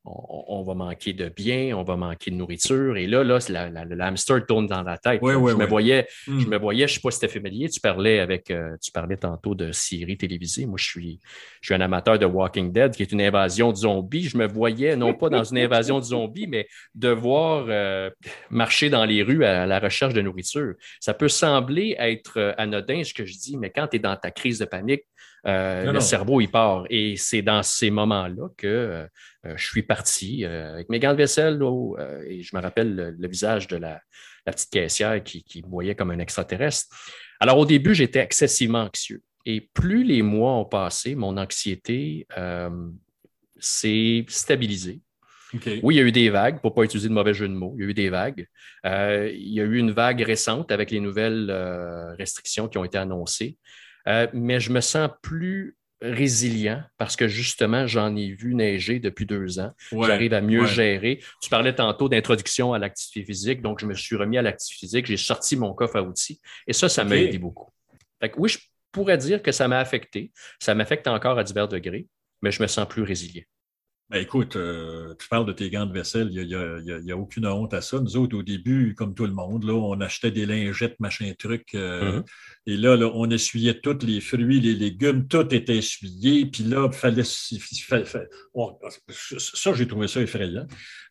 on, 0.07 0.63
va 0.63 0.75
manquer 0.75 1.15
de 1.15 1.29
biens, 1.31 1.77
on 1.77 1.83
va 1.83 1.97
manquer 1.97 2.31
de 2.31 2.37
nourriture. 2.37 2.97
Et 2.97 3.07
là, 3.07 3.25
là, 3.25 3.39
la, 3.49 4.07
hamster 4.07 4.45
tourne 4.47 4.67
dans 4.67 4.83
la 4.83 4.99
tête. 4.99 5.21
je, 5.23 5.29
Me 5.29 5.67
voyais, 5.67 6.07
je 6.27 6.33
hmm. 6.33 6.49
me 6.49 6.59
voyais, 6.59 6.87
je 6.87 6.93
ne 6.93 6.95
sais 6.97 7.01
pas 7.01 7.11
si 7.11 7.21
c'était 7.21 7.33
familier, 7.33 7.71
tu 7.71 7.81
parlais 7.81 8.21
avec, 8.21 8.51
euh, 8.51 8.77
tu 8.83 8.93
parlais 8.93 9.17
tantôt 9.17 9.55
de 9.55 9.73
séries 9.73 10.19
télévisées. 10.19 10.67
Moi, 10.67 10.77
je 10.79 10.85
suis, 10.85 11.21
je 11.63 11.69
suis 11.69 11.75
un 11.75 11.81
amateur 11.81 12.19
de 12.19 12.27
Walking 12.27 12.71
Dead, 12.71 12.95
qui 12.95 13.03
est 13.03 13.13
une 13.13 13.23
invasion 13.23 13.73
de 13.73 13.77
zombies. 13.77 14.25
Je 14.25 14.37
me 14.37 14.47
voyais, 14.47 14.95
non 14.95 15.15
pas 15.15 15.31
dans 15.31 15.45
une 15.45 15.59
invasion 15.59 15.99
de 15.99 16.05
zombies, 16.05 16.47
mais 16.47 16.67
devoir 16.95 17.67
euh, 17.69 18.11
marcher 18.51 18.91
dans 18.91 19.07
les 19.07 19.23
rues 19.23 19.45
à, 19.45 19.67
la 19.67 19.79
recherche 19.79 20.13
de 20.13 20.21
nourriture. 20.21 20.75
Ça 21.01 21.15
peut 21.15 21.29
sembler 21.29 21.97
être 21.99 22.39
euh, 22.39 22.53
anodin, 22.59 23.05
ce 23.05 23.15
que 23.15 23.25
je 23.25 23.39
dis, 23.39 23.57
mais 23.57 23.71
quand 23.71 23.89
tu 23.89 23.97
es 23.97 24.01
dans 24.01 24.17
ta 24.17 24.31
crise 24.31 24.59
de 24.59 24.67
panique, 24.67 25.05
le 25.45 26.01
cerveau, 26.01 26.41
il 26.41 26.51
part. 26.51 26.85
Et 26.91 27.17
c'est 27.17 27.43
dans 27.43 27.63
ces 27.63 27.91
moments-là 27.91 28.49
que 28.57 29.07
euh, 29.47 29.55
je 29.57 29.67
suis 29.67 29.83
parti 29.83 30.45
euh, 30.45 30.75
avec 30.75 30.89
mes 30.89 30.99
gants 30.99 31.13
de 31.13 31.19
vaisselle 31.19 31.61
euh, 31.63 32.25
et 32.27 32.43
je 32.43 32.57
me 32.57 32.63
rappelle 32.63 33.17
le, 33.19 33.29
visage 33.29 33.69
de 33.69 33.77
la, 33.77 34.01
petite 34.47 34.71
caissière 34.71 35.23
qui, 35.23 35.63
me 35.65 35.71
voyait 35.71 35.95
comme 35.95 36.11
un 36.11 36.19
extraterrestre. 36.19 36.95
Alors 37.41 37.59
au 37.59 37.67
début, 37.67 37.95
j'étais 37.95 38.21
excessivement 38.21 38.83
anxieux. 38.83 39.23
Et 39.47 39.61
plus 39.73 40.05
les 40.05 40.23
mois 40.23 40.53
ont 40.53 40.65
passé, 40.65 41.15
mon 41.15 41.37
anxiété 41.37 42.27
s'est 43.59 44.25
stabilisée. 44.29 45.01
Oui, 45.83 45.95
il 45.95 45.99
y 45.99 46.01
a 46.01 46.03
eu 46.03 46.13
des 46.13 46.31
vagues, 46.31 46.61
pour 46.61 46.73
ne 46.73 46.75
pas 46.75 46.83
utiliser 46.83 47.09
de 47.09 47.15
mauvais 47.15 47.33
jeu 47.33 47.47
de 47.47 47.55
mots, 47.55 47.75
il 47.77 47.85
y 47.85 47.87
a 47.87 47.91
eu 47.91 47.95
des 47.95 48.09
vagues. 48.09 48.49
il 48.85 49.53
y 49.53 49.61
a 49.61 49.65
eu 49.65 49.79
une 49.79 49.93
vague 49.93 50.21
récente 50.21 50.73
avec 50.73 50.91
les 50.91 51.01
nouvelles 51.01 51.51
restrictions 52.19 52.69
qui 52.69 52.79
ont 52.79 52.85
été 52.85 52.99
annoncées. 52.99 53.57
Mais 54.07 54.61
je 54.61 54.71
me 54.71 54.81
sens 54.81 55.11
plus 55.23 55.77
résilient 56.01 56.83
parce 56.99 57.17
que 57.17 57.29
justement, 57.29 57.87
j'en 57.87 58.15
ai 58.15 58.31
vu 58.33 58.55
neiger 58.55 58.99
depuis 58.99 59.27
deux 59.27 59.59
ans. 59.59 59.73
J'arrive 59.91 60.35
à 60.35 60.41
mieux 60.41 60.67
gérer. 60.67 61.21
Tu 61.41 61.49
parlais 61.49 61.75
tantôt 61.75 62.09
d'introduction 62.09 62.73
à 62.73 62.79
l'activité 62.79 63.25
physique, 63.25 63.63
donc 63.63 63.81
je 63.81 63.87
me 63.87 63.95
suis 63.95 64.17
remis 64.17 64.39
à 64.39 64.43
l'activité 64.43 64.87
physique, 64.87 65.07
j'ai 65.07 65.17
sorti 65.17 65.57
mon 65.57 65.73
coffre 65.73 65.97
à 65.97 66.03
outils 66.03 66.41
et 66.67 66.73
ça, 66.73 66.89
ça 66.89 67.05
m'a 67.05 67.17
aidé 67.17 67.39
beaucoup. 67.39 67.71
oui, 68.37 68.49
je 68.49 68.59
pourrais 68.93 69.19
dire 69.19 69.43
que 69.43 69.53
ça 69.53 69.67
m'a 69.69 69.79
affecté. 69.79 70.31
Ça 70.61 70.75
m'affecte 70.75 71.09
encore 71.09 71.39
à 71.39 71.45
divers 71.45 71.69
degrés, 71.69 72.07
mais 72.43 72.51
je 72.51 72.63
me 72.63 72.67
sens 72.67 72.87
plus 72.87 73.03
résilient. 73.03 73.45
Ben 74.11 74.21
écoute, 74.21 74.57
euh, 74.57 75.15
tu 75.19 75.29
parles 75.29 75.47
de 75.47 75.53
tes 75.53 75.71
gants 75.71 75.87
de 75.87 75.93
vaisselle, 75.93 76.29
il 76.31 76.47
n'y 76.47 77.13
a, 77.13 77.17
aucune 77.17 77.47
honte 77.47 77.73
à 77.73 77.81
ça. 77.81 77.99
Nous 77.99 78.19
autres, 78.19 78.37
au 78.37 78.43
début, 78.43 78.95
comme 78.95 79.15
tout 79.15 79.25
le 79.25 79.33
monde, 79.33 79.65
là, 79.65 79.73
on 79.73 79.99
achetait 80.01 80.31
des 80.31 80.45
lingettes, 80.45 81.01
machin 81.01 81.33
truc. 81.39 81.69
Euh, 81.75 82.21
mm-hmm. 82.21 82.25
Et 82.67 82.77
là, 82.77 82.99
on 83.15 83.31
essuyait 83.31 83.81
tous 83.81 84.05
les 84.05 84.21
fruits, 84.21 84.61
les 84.61 84.75
légumes, 84.75 85.27
tout 85.27 85.55
était 85.55 85.79
essuyé. 85.79 86.45
Puis 86.45 86.65
là, 86.65 86.87
il 86.91 86.95
fallait. 86.95 87.25
ça, 87.25 89.73
j'ai 89.73 89.89
trouvé 89.89 90.07
ça 90.07 90.21
effrayant. 90.21 90.67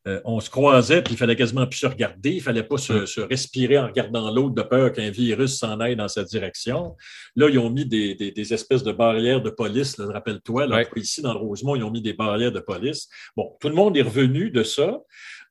Euh, 0.05 0.19
on 0.25 0.41
se 0.41 0.49
croisait, 0.49 1.01
puis 1.01 1.13
il 1.13 1.17
fallait 1.17 1.35
quasiment 1.35 1.65
plus 1.65 1.79
se 1.79 1.87
regarder. 1.87 2.31
Il 2.31 2.37
ne 2.37 2.41
fallait 2.41 2.63
pas 2.63 2.77
se, 2.77 3.21
respirer 3.21 3.77
en 3.77 3.87
regardant 3.87 4.31
l'autre 4.31 4.53
de 4.53 4.61
peur 4.61 4.91
qu'un 4.91 5.09
virus 5.09 5.57
s'en 5.57 5.79
aille 5.79 5.95
dans 5.95 6.09
sa 6.09 6.23
direction. 6.23 6.95
Là, 7.37 7.47
ils 7.49 7.57
ont 7.57 7.69
mis 7.69 7.85
des, 7.85 8.53
espèces 8.53 8.83
de 8.83 8.91
barrières 8.91 9.41
de 9.41 9.49
police, 9.49 9.95
rappelle-toi. 9.99 10.67
Ici, 10.97 11.21
dans 11.21 11.33
le 11.33 11.39
Rosemont, 11.39 11.75
ils 11.75 11.83
ont 11.83 11.91
mis 11.91 12.01
des 12.01 12.13
barrières 12.13 12.51
de 12.51 12.59
police. 12.59 13.07
Bon, 13.37 13.55
tout 13.61 13.69
le 13.69 13.75
monde 13.75 13.95
est 13.95 14.01
revenu 14.01 14.51
de 14.51 14.63
ça. 14.63 14.99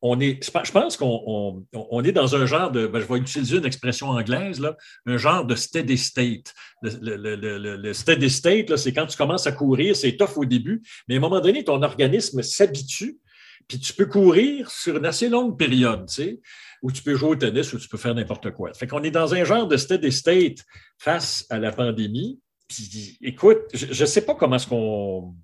On 0.02 0.21
est, 0.21 0.44
je 0.44 0.73
pense 0.73 0.97
qu'on 0.97 1.64
on, 1.73 2.04
est 2.04 2.12
dans 2.12 2.35
un 2.35 2.44
genre 2.44 2.73
de, 2.73 2.88
ben, 2.88 3.00
je 3.00 3.06
vais 3.06 3.18
utiliser 3.21 3.59
une 3.59 3.64
expression 3.64 4.09
anglaise, 4.09 4.59
là, 4.59 4.76
un 5.06 5.16
genre 5.16 5.47
de 5.47 5.54
steady 5.54 5.97
state. 5.97 6.52
Le, 6.82 7.92
steady 7.92 8.28
state, 8.28 8.76
c'est 8.76 8.92
quand 8.92 9.06
tu 9.06 9.16
commences 9.16 9.47
à 9.47 9.52
courir, 9.52 9.94
c'est 9.94 10.16
tough 10.16 10.37
au 10.37 10.44
début, 10.44 10.82
mais 11.06 11.14
à 11.14 11.18
un 11.18 11.21
moment 11.21 11.40
donné, 11.40 11.62
ton 11.62 11.80
organisme 11.82 12.42
s'habitue 12.42 13.21
puis 13.69 13.78
tu 13.78 13.92
peux 13.92 14.07
courir 14.07 14.71
sur 14.71 14.97
une 14.97 15.07
assez 15.07 15.28
longue 15.28 15.59
période, 15.59 16.07
tu 16.09 16.14
sais, 16.14 16.40
où 16.83 16.90
tu 16.90 17.02
peux 17.02 17.14
jouer 17.14 17.31
au 17.31 17.37
tennis 17.37 17.73
ou 17.73 17.78
tu 17.78 17.88
peux 17.88 17.99
faire 17.99 18.14
n'importe 18.14 18.50
quoi. 18.52 18.73
Fait 18.75 18.87
qu'on 18.87 19.02
est 19.02 19.11
dans 19.11 19.35
un 19.35 19.45
genre 19.45 19.66
de 19.66 19.76
steady 19.76 20.12
state 20.12 20.59
face 20.99 21.47
à 21.50 21.59
la 21.59 21.73
pandémie. 21.73 22.40
Puis 22.69 23.19
écoute, 23.23 23.61
je 23.73 23.87
ne 23.87 24.07
sais 24.07 24.25
pas 24.25 24.35
comment 24.35 24.57
est-ce 24.57 24.66
qu'on. 24.66 25.35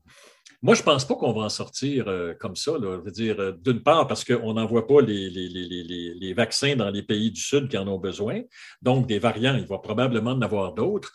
Moi, 0.61 0.75
je 0.75 0.81
ne 0.81 0.85
pense 0.87 1.07
pas 1.07 1.15
qu'on 1.15 1.33
va 1.33 1.43
en 1.43 1.49
sortir 1.49 2.09
euh, 2.09 2.35
comme 2.35 2.57
ça. 2.57 2.73
Je 2.81 2.87
veux 2.87 3.11
dire, 3.13 3.39
euh, 3.39 3.53
d'une 3.53 3.81
part, 3.81 4.09
parce 4.09 4.25
qu'on 4.25 4.55
n'envoie 4.55 4.89
pas 4.89 5.01
les, 5.01 5.31
les, 5.31 6.35
vaccins 6.35 6.75
dans 6.75 6.91
les 6.91 7.05
pays 7.05 7.31
du 7.31 7.41
Sud 7.41 7.69
qui 7.69 7.79
en 7.79 7.87
ont 7.87 7.99
besoin. 7.99 8.43
Donc, 8.83 9.07
des 9.07 9.21
variants, 9.21 9.55
il 9.55 9.67
va 9.67 9.79
probablement 9.79 10.33
en 10.33 10.43
avoir 10.43 10.75
d'autres. 10.75 11.13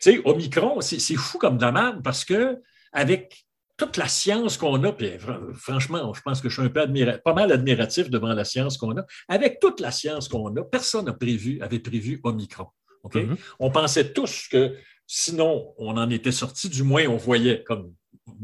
Tu 0.00 0.12
sais, 0.12 0.22
Omicron, 0.24 0.80
c'est 0.80 1.16
fou 1.16 1.38
comme 1.38 1.58
demande 1.58 2.04
parce 2.04 2.24
que 2.24 2.60
avec 2.92 3.46
toute 3.80 3.96
la 3.96 4.08
science 4.08 4.58
qu'on 4.58 4.84
a, 4.84 4.92
puis 4.92 5.12
franchement, 5.54 6.12
je 6.12 6.20
pense 6.20 6.42
que 6.42 6.50
je 6.50 6.54
suis 6.60 6.62
un 6.62 6.68
peu 6.68 6.86
pas 7.24 7.32
mal 7.32 7.50
admiratif 7.50 8.10
devant 8.10 8.34
la 8.34 8.44
science 8.44 8.76
qu'on 8.76 8.94
a. 8.98 9.06
Avec 9.26 9.58
toute 9.58 9.80
la 9.80 9.90
science 9.90 10.28
qu'on 10.28 10.54
a, 10.54 10.62
personne 10.62 11.06
n'a 11.06 11.14
prévu, 11.14 11.58
avait 11.62 11.78
prévu 11.78 12.20
Omicron. 12.22 12.66
Mm-hmm. 13.06 13.36
On 13.58 13.70
pensait 13.70 14.12
tous 14.12 14.48
que 14.52 14.76
sinon, 15.06 15.72
on 15.78 15.96
en 15.96 16.10
était 16.10 16.30
sorti, 16.30 16.68
du 16.68 16.82
moins 16.82 17.06
on 17.06 17.16
voyait, 17.16 17.64
comme 17.64 17.94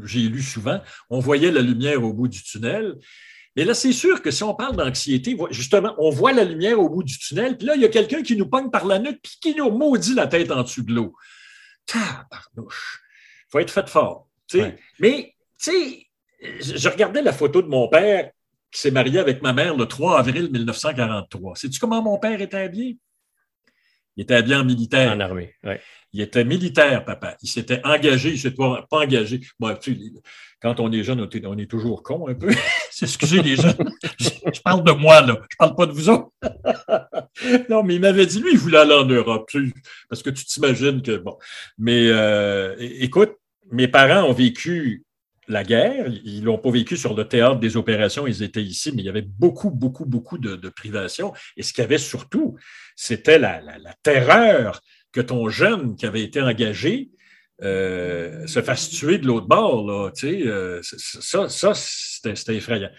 j'ai 0.03 0.21
lu 0.21 0.41
souvent, 0.41 0.81
on 1.11 1.19
voyait 1.19 1.51
la 1.51 1.61
lumière 1.61 2.03
au 2.03 2.13
bout 2.13 2.27
du 2.27 2.41
tunnel. 2.41 2.95
Mais 3.55 3.63
là, 3.63 3.75
c'est 3.75 3.93
sûr 3.93 4.23
que 4.23 4.31
si 4.31 4.41
on 4.41 4.55
parle 4.55 4.75
d'anxiété, 4.75 5.37
justement, 5.51 5.93
on 5.99 6.09
voit 6.09 6.33
la 6.33 6.45
lumière 6.45 6.79
au 6.79 6.89
bout 6.89 7.03
du 7.03 7.19
tunnel, 7.19 7.57
puis 7.57 7.67
là, 7.67 7.75
il 7.75 7.83
y 7.83 7.85
a 7.85 7.89
quelqu'un 7.89 8.23
qui 8.23 8.35
nous 8.35 8.49
pogne 8.49 8.71
par 8.71 8.87
la 8.87 8.97
nuque, 8.97 9.19
puis 9.21 9.37
qui 9.39 9.55
nous 9.55 9.69
maudit 9.69 10.15
la 10.15 10.25
tête 10.25 10.49
en 10.51 10.63
dessous 10.63 10.81
de 10.81 10.93
l'eau. 10.93 11.13
Tabarnouche. 11.85 13.03
Il 13.47 13.51
faut 13.51 13.59
être 13.59 13.71
fait 13.71 13.87
fort. 13.87 14.26
Mais, 14.99 15.33
tu 15.61 15.71
sais, 15.71 16.07
je 16.59 16.89
regardais 16.89 17.21
la 17.21 17.33
photo 17.33 17.61
de 17.61 17.67
mon 17.67 17.87
père 17.87 18.31
qui 18.71 18.81
s'est 18.81 18.91
marié 18.91 19.19
avec 19.19 19.41
ma 19.41 19.53
mère 19.53 19.75
le 19.75 19.85
3 19.85 20.19
avril 20.19 20.49
1943. 20.51 21.55
Sais-tu 21.55 21.79
comment 21.79 22.01
mon 22.01 22.19
père 22.19 22.41
était 22.41 22.57
habillé? 22.57 22.97
Il 24.15 24.23
était 24.23 24.35
habillé 24.35 24.55
en 24.55 24.65
militaire. 24.65 25.11
En 25.13 25.19
armée, 25.19 25.53
oui. 25.63 25.75
Il 26.13 26.21
était 26.21 26.43
militaire, 26.43 27.05
papa. 27.05 27.37
Il 27.43 27.49
s'était 27.49 27.81
engagé, 27.83 28.29
il 28.29 28.33
ne 28.33 28.37
s'était 28.37 28.55
pas, 28.55 28.87
engagé. 28.89 29.41
Bon, 29.59 29.77
quand 30.59 30.79
on 30.79 30.91
est 30.91 31.03
jeune, 31.03 31.19
on 31.45 31.57
est, 31.57 31.69
toujours 31.69 32.01
con 32.01 32.27
un 32.27 32.33
peu. 32.33 32.49
Excusez 33.01 33.43
les 33.43 33.55
jeunes. 33.55 33.91
Je, 34.19 34.61
parle 34.61 34.83
de 34.83 34.91
moi, 34.91 35.21
là. 35.21 35.35
Je 35.35 35.55
ne 35.55 35.57
parle 35.59 35.75
pas 35.75 35.85
de 35.85 35.91
vous 35.91 36.09
autres. 36.09 36.31
non, 37.69 37.83
mais 37.83 37.95
il 37.95 38.01
m'avait 38.01 38.25
dit, 38.25 38.39
lui, 38.39 38.53
il 38.53 38.57
voulait 38.57 38.79
aller 38.79 38.95
en 38.95 39.05
Europe. 39.05 39.51
Parce 40.09 40.23
que 40.23 40.31
tu 40.31 40.45
t'imagines 40.45 41.01
que, 41.01 41.17
bon. 41.17 41.37
Mais 41.77 42.07
euh, 42.07 42.75
écoute, 42.79 43.35
mes 43.71 43.87
parents 43.87 44.27
ont 44.29 44.33
vécu 44.33 45.03
la 45.47 45.63
guerre. 45.63 46.07
Ils 46.23 46.43
l'ont 46.43 46.57
pas 46.57 46.71
vécu 46.71 46.97
sur 46.97 47.15
le 47.15 47.27
théâtre 47.27 47.59
des 47.59 47.77
opérations, 47.77 48.27
ils 48.27 48.43
étaient 48.43 48.63
ici, 48.63 48.91
mais 48.93 49.01
il 49.01 49.05
y 49.05 49.09
avait 49.09 49.21
beaucoup, 49.21 49.69
beaucoup, 49.69 50.05
beaucoup 50.05 50.37
de, 50.37 50.69
privations. 50.69 51.33
Et 51.55 51.63
ce 51.63 51.73
qu'il 51.73 51.81
y 51.81 51.85
avait 51.85 51.97
surtout, 51.97 52.57
c'était 52.95 53.39
la, 53.39 53.61
terreur 54.03 54.81
que 55.11 55.21
ton 55.21 55.49
jeune 55.49 55.95
qui 55.95 56.05
avait 56.05 56.21
été 56.21 56.41
engagé 56.41 57.09
euh, 57.63 58.45
se 58.45 58.61
fasse 58.61 58.89
tuer 58.89 59.17
de 59.17 59.25
l'autre 59.25 59.47
bord. 59.47 59.87
Là, 59.87 60.11
euh, 60.23 60.81
ça, 60.83 61.49
ça 61.49 61.73
c'était 61.73 62.55
effrayant. 62.55 62.89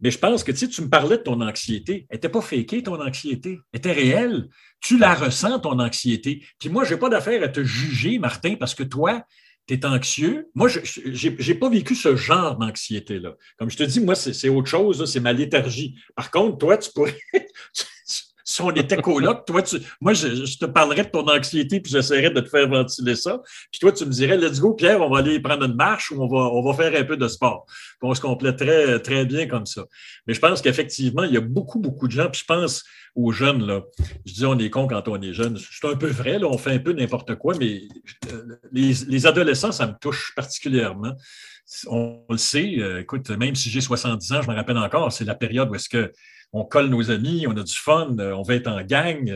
Mais 0.00 0.10
je 0.10 0.18
pense 0.18 0.44
que 0.44 0.52
tu 0.52 0.82
me 0.82 0.88
parlais 0.88 1.16
de 1.16 1.22
ton 1.22 1.40
anxiété. 1.40 2.06
Elle 2.10 2.16
n'était 2.16 2.28
pas 2.28 2.42
fakée, 2.42 2.82
ton 2.82 3.00
anxiété. 3.00 3.60
Elle 3.72 3.78
était 3.78 3.92
réelle. 3.92 4.48
Tu 4.80 4.98
la 4.98 5.14
ressens, 5.14 5.60
ton 5.60 5.78
anxiété. 5.78 6.44
Puis 6.58 6.68
moi, 6.68 6.84
je 6.84 6.94
n'ai 6.94 7.00
pas 7.00 7.08
d'affaire 7.08 7.42
à 7.42 7.48
te 7.48 7.64
juger, 7.64 8.18
Martin, 8.18 8.56
parce 8.56 8.74
que 8.74 8.82
toi, 8.82 9.24
tu 9.66 9.74
es 9.74 9.84
anxieux. 9.84 10.50
Moi, 10.54 10.68
je 10.68 11.28
n'ai 11.28 11.54
pas 11.54 11.68
vécu 11.68 11.94
ce 11.94 12.16
genre 12.16 12.56
d'anxiété-là. 12.56 13.34
Comme 13.58 13.70
je 13.70 13.76
te 13.76 13.82
dis, 13.82 14.00
moi, 14.00 14.14
c'est 14.14 14.48
autre 14.48 14.68
chose, 14.68 15.10
c'est 15.10 15.20
ma 15.20 15.32
léthargie. 15.32 15.96
Par 16.14 16.30
contre, 16.30 16.58
toi, 16.58 16.78
tu 16.78 16.90
pourrais. 16.92 17.18
si 18.56 18.62
on 18.62 18.70
était 18.70 18.96
coloc, 18.96 19.44
toi, 19.44 19.60
tu, 19.60 19.76
moi, 20.00 20.14
je, 20.14 20.58
te 20.58 20.64
parlerais 20.64 21.04
de 21.04 21.10
ton 21.10 21.28
anxiété, 21.28 21.78
puis 21.78 21.92
j'essaierais 21.92 22.30
de 22.30 22.40
te 22.40 22.48
faire 22.48 22.66
ventiler 22.68 23.14
ça. 23.14 23.42
Puis 23.70 23.78
toi, 23.80 23.92
tu 23.92 24.06
me 24.06 24.10
dirais, 24.10 24.38
let's 24.38 24.60
go, 24.60 24.72
Pierre, 24.72 25.02
on 25.02 25.10
va 25.10 25.18
aller 25.18 25.40
prendre 25.40 25.64
une 25.64 25.74
marche 25.74 26.10
ou 26.10 26.22
on 26.22 26.26
va, 26.26 26.38
on 26.38 26.62
va 26.62 26.72
faire 26.72 26.98
un 26.98 27.04
peu 27.04 27.18
de 27.18 27.28
sport. 27.28 27.66
Puis 27.66 28.08
on 28.08 28.14
se 28.14 28.20
compléterait 28.22 28.98
très 29.00 29.26
bien 29.26 29.46
comme 29.46 29.66
ça. 29.66 29.84
Mais 30.26 30.32
je 30.32 30.40
pense 30.40 30.62
qu'effectivement, 30.62 31.24
il 31.24 31.34
y 31.34 31.36
a 31.36 31.42
beaucoup, 31.42 31.78
beaucoup 31.78 32.06
de 32.06 32.12
gens, 32.12 32.30
puis 32.30 32.40
je 32.40 32.46
pense 32.46 32.82
aux 33.14 33.30
jeunes, 33.30 33.66
là. 33.66 33.82
Je 34.24 34.32
dis 34.32 34.46
on 34.46 34.58
est 34.58 34.70
con 34.70 34.86
quand 34.86 35.06
on 35.08 35.20
est 35.20 35.34
jeune. 35.34 35.58
C'est 35.58 35.86
un 35.86 35.96
peu 35.96 36.08
vrai, 36.08 36.38
là, 36.38 36.46
on 36.46 36.56
fait 36.56 36.72
un 36.72 36.78
peu 36.78 36.94
n'importe 36.94 37.34
quoi, 37.34 37.54
mais 37.58 37.82
euh, 38.32 38.56
les, 38.72 39.26
adolescents, 39.26 39.72
ça 39.72 39.86
me 39.86 39.94
touche 40.00 40.32
particulièrement. 40.34 41.14
On, 41.88 42.24
le 42.30 42.38
sait, 42.38 42.76
euh, 42.78 43.00
écoute, 43.00 43.28
même 43.30 43.54
si 43.54 43.68
j'ai 43.68 43.82
70 43.82 44.32
ans, 44.32 44.42
je 44.42 44.48
me 44.48 44.54
rappelle 44.54 44.78
encore, 44.78 45.12
c'est 45.12 45.24
la 45.24 45.34
période 45.34 45.68
où 45.70 45.74
est-ce 45.74 45.90
que 45.90 46.10
on 46.52 46.64
colle 46.64 46.88
nos 46.88 47.10
amis, 47.10 47.46
on 47.46 47.56
a 47.56 47.62
du 47.62 47.74
fun, 47.74 48.16
euh, 48.18 48.32
on 48.32 48.42
veut 48.42 48.56
être 48.56 48.68
en 48.68 48.82
gang. 48.82 49.32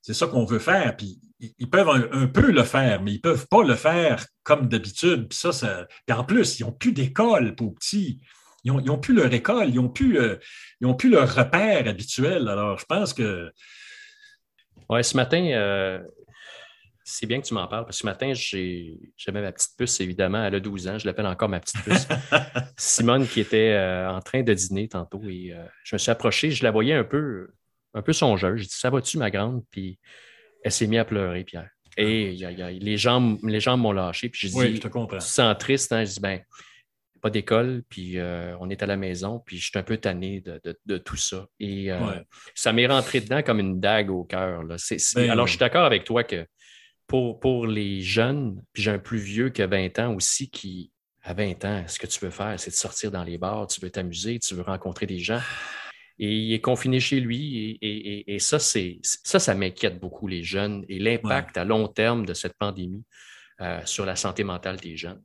c'est 0.00 0.14
ça 0.14 0.26
qu'on 0.26 0.44
veut 0.44 0.58
faire. 0.58 0.96
Puis 0.96 1.18
ils 1.58 1.68
peuvent 1.68 1.88
un, 1.88 2.26
peu 2.26 2.50
le 2.52 2.62
faire, 2.62 3.02
mais 3.02 3.12
ils 3.12 3.16
ne 3.16 3.20
peuvent 3.20 3.48
pas 3.48 3.64
le 3.64 3.74
faire 3.74 4.24
comme 4.42 4.68
d'habitude. 4.68 5.28
Puis 5.28 5.38
ça, 5.38 5.52
ça... 5.52 5.86
Puis 6.06 6.16
en 6.16 6.24
plus, 6.24 6.60
ils 6.60 6.64
n'ont 6.64 6.72
plus 6.72 6.92
d'école 6.92 7.54
pour 7.54 7.74
petits. 7.74 8.20
Ils 8.64 8.72
n'ont 8.72 8.98
plus 8.98 9.14
leur 9.14 9.32
école, 9.32 9.68
ils 9.70 9.76
n'ont 9.76 9.88
plus, 9.88 10.18
euh, 10.20 10.36
plus 10.96 11.10
leur 11.10 11.34
repère 11.34 11.88
habituel. 11.88 12.48
Alors, 12.48 12.78
je 12.78 12.84
pense 12.84 13.12
que. 13.12 13.50
Oui, 14.88 15.02
ce 15.02 15.16
matin, 15.16 15.44
euh, 15.52 15.98
c'est 17.12 17.26
bien 17.26 17.40
que 17.40 17.46
tu 17.46 17.54
m'en 17.54 17.66
parles, 17.66 17.84
parce 17.84 17.98
que 17.98 18.02
ce 18.02 18.06
matin, 18.06 18.32
j'avais 18.34 19.40
ma 19.42 19.52
petite 19.52 19.76
puce, 19.76 20.00
évidemment. 20.00 20.44
Elle 20.44 20.54
a 20.54 20.60
12 20.60 20.88
ans, 20.88 20.98
je 20.98 21.06
l'appelle 21.06 21.26
encore 21.26 21.48
ma 21.48 21.60
petite 21.60 21.82
puce. 21.82 22.08
Simone 22.76 23.26
qui 23.26 23.40
était 23.40 23.72
euh, 23.72 24.10
en 24.10 24.20
train 24.20 24.42
de 24.42 24.54
dîner 24.54 24.88
tantôt 24.88 25.22
et 25.24 25.54
je 25.84 25.94
me 25.94 25.98
suis 25.98 26.10
approché, 26.10 26.50
je 26.50 26.64
la 26.64 26.70
voyais 26.70 26.94
un 26.94 27.04
peu, 27.04 27.48
un 27.94 28.02
peu 28.02 28.12
songeuse. 28.12 28.60
J'ai 28.60 28.66
dit 28.66 28.74
Ça 28.74 28.90
va-tu, 28.90 29.18
ma 29.18 29.30
grande? 29.30 29.62
Puis 29.70 29.98
elle 30.64 30.72
s'est 30.72 30.86
mise 30.86 31.00
à 31.00 31.04
pleurer, 31.04 31.44
Pierre. 31.44 31.70
Et 31.96 32.32
les 32.80 32.96
jambes, 32.96 33.38
les 33.42 33.60
jambes 33.60 33.80
m'ont 33.80 33.92
lâché. 33.92 34.28
Puis 34.28 34.48
j'ai 34.48 34.48
dit, 34.48 34.76
je 34.76 34.80
te 34.80 34.88
comprends. 34.88 35.18
Tu 35.18 35.26
sens 35.26 35.56
triste, 35.58 35.92
hein? 35.92 36.04
Je 36.04 36.12
dis, 36.12 36.20
ben, 36.20 36.40
pas 37.20 37.30
d'école, 37.30 37.82
puis 37.88 38.18
euh, 38.18 38.56
on 38.58 38.68
est 38.68 38.82
à 38.82 38.86
la 38.86 38.96
maison, 38.96 39.40
puis 39.46 39.56
je 39.56 39.68
suis 39.70 39.78
un 39.78 39.84
peu 39.84 39.96
tanné 39.96 40.42
de, 40.42 40.98
tout 40.98 41.16
ça. 41.16 41.46
Et 41.60 41.92
euh, 41.92 41.98
ça 42.54 42.72
m'est 42.72 42.86
rentré 42.86 43.20
dedans 43.20 43.42
comme 43.42 43.60
une 43.60 43.78
dague 43.78 44.10
au 44.10 44.24
cœur. 44.24 44.64
Ben 44.64 45.30
alors, 45.30 45.46
je 45.46 45.52
suis 45.52 45.58
d'accord 45.58 45.84
avec 45.84 46.04
toi 46.04 46.24
que 46.24 46.44
pour, 47.12 47.38
pour 47.40 47.66
les 47.66 48.00
jeunes, 48.00 48.64
puis 48.72 48.84
j'ai 48.84 48.90
un 48.90 48.98
plus 48.98 49.18
vieux 49.18 49.50
qui 49.50 49.60
a 49.60 49.66
20 49.66 49.98
ans 49.98 50.14
aussi, 50.14 50.48
qui, 50.48 50.90
à 51.20 51.34
20 51.34 51.62
ans, 51.66 51.84
ce 51.86 51.98
que 51.98 52.06
tu 52.06 52.18
veux 52.20 52.30
faire, 52.30 52.58
c'est 52.58 52.70
de 52.70 52.74
sortir 52.74 53.10
dans 53.10 53.22
les 53.22 53.36
bars, 53.36 53.66
tu 53.66 53.82
veux 53.82 53.90
t'amuser, 53.90 54.38
tu 54.38 54.54
veux 54.54 54.62
rencontrer 54.62 55.04
des 55.04 55.18
gens. 55.18 55.42
Et 56.18 56.34
il 56.34 56.54
est 56.54 56.62
confiné 56.62 57.00
chez 57.00 57.20
lui, 57.20 57.78
et, 57.82 58.38
ça, 58.38 58.58
c'est 58.58 58.98
ça, 59.02 59.38
ça 59.38 59.54
m'inquiète 59.54 60.00
beaucoup, 60.00 60.26
les 60.26 60.42
jeunes, 60.42 60.86
et 60.88 60.98
l'impact 60.98 61.58
à 61.58 61.66
long 61.66 61.86
terme 61.86 62.24
de 62.24 62.32
cette 62.32 62.54
pandémie 62.54 63.04
euh, 63.60 63.82
sur 63.84 64.06
la 64.06 64.16
santé 64.16 64.42
mentale 64.42 64.78
des 64.78 64.96
jeunes. 64.96 65.22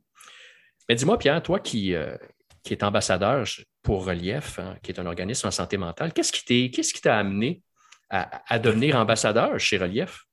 Mais 0.90 0.96
dis-moi, 0.96 1.18
Pierre, 1.18 1.42
toi 1.42 1.62
qui, 1.62 1.94
euh, 1.94 2.18
qui 2.64 2.74
es 2.74 2.84
ambassadeur 2.84 3.46
pour 3.82 4.06
Relief, 4.06 4.60
hein, 4.60 4.76
qui 4.84 4.92
est 4.92 5.00
un 5.00 5.06
organisme 5.06 5.48
en 5.48 5.52
santé 5.52 5.78
mentale, 5.78 6.12
qu'est-ce 6.12 6.34
qui 6.34 7.02
t'a 7.02 7.18
amené 7.18 7.62
à, 8.10 8.60
devenir 8.60 8.98
ambassadeur 8.98 9.58
chez 9.58 9.78
Relief? 9.78 10.27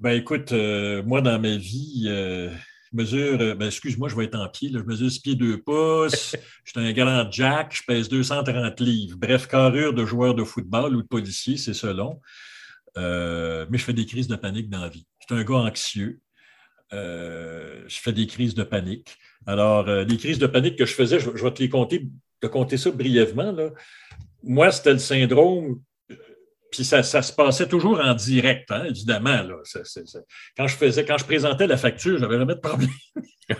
Ben 0.00 0.10
écoute, 0.10 0.50
euh, 0.52 1.02
moi, 1.04 1.20
dans 1.20 1.38
ma 1.38 1.56
vie, 1.56 2.06
euh, 2.08 2.50
je 2.92 2.96
mesure, 2.96 3.38
ben, 3.38 3.66
excuse-moi, 3.66 4.08
je 4.08 4.16
vais 4.16 4.24
être 4.24 4.34
en 4.34 4.48
pied, 4.48 4.68
je 4.72 4.78
mesure 4.78 5.10
6 5.10 5.20
pieds 5.20 5.34
2 5.36 5.62
pouces, 5.62 6.34
je 6.64 6.70
suis 6.70 6.80
un 6.80 6.92
grand 6.92 7.30
jack, 7.30 7.76
je 7.76 7.82
pèse 7.86 8.08
230 8.08 8.80
livres. 8.80 9.16
Bref, 9.16 9.46
carrure 9.46 9.94
de 9.94 10.04
joueur 10.04 10.34
de 10.34 10.42
football 10.42 10.96
ou 10.96 11.02
de 11.02 11.06
policier, 11.06 11.56
c'est 11.56 11.74
selon. 11.74 12.20
mais 12.96 13.78
je 13.78 13.84
fais 13.84 13.92
des 13.92 14.06
crises 14.06 14.26
de 14.26 14.36
panique 14.36 14.68
dans 14.68 14.80
la 14.80 14.88
vie. 14.88 15.06
Je 15.20 15.26
suis 15.32 15.40
un 15.40 15.44
gars 15.44 15.62
anxieux. 15.62 16.20
je 16.90 17.86
fais 17.88 18.12
des 18.12 18.26
crises 18.26 18.54
de 18.54 18.64
panique. 18.64 19.16
Alors, 19.46 19.86
les 19.86 20.16
crises 20.16 20.40
de 20.40 20.48
panique 20.48 20.76
que 20.76 20.86
je 20.86 20.94
faisais, 20.94 21.20
je, 21.20 21.30
vais 21.30 21.54
te 21.54 21.62
les 21.62 21.68
compter, 21.68 22.08
te 22.40 22.48
compter 22.48 22.78
ça 22.78 22.90
brièvement. 22.90 23.54
Moi, 24.42 24.72
c'était 24.72 24.92
le 24.92 24.98
syndrome 24.98 25.80
puis 26.74 26.84
ça, 26.84 27.02
se 27.02 27.32
passait 27.32 27.68
toujours 27.68 28.00
en 28.00 28.14
direct, 28.14 28.68
hein, 28.72 28.84
évidemment. 28.84 29.38
Quand 30.56 30.66
je 30.66 30.76
faisais, 30.76 31.04
quand 31.04 31.18
je 31.18 31.24
présentais 31.24 31.68
la 31.68 31.76
facture, 31.76 32.18
j'avais 32.18 32.36
jamais 32.36 32.56
de 32.56 32.60
problème. 32.60 32.90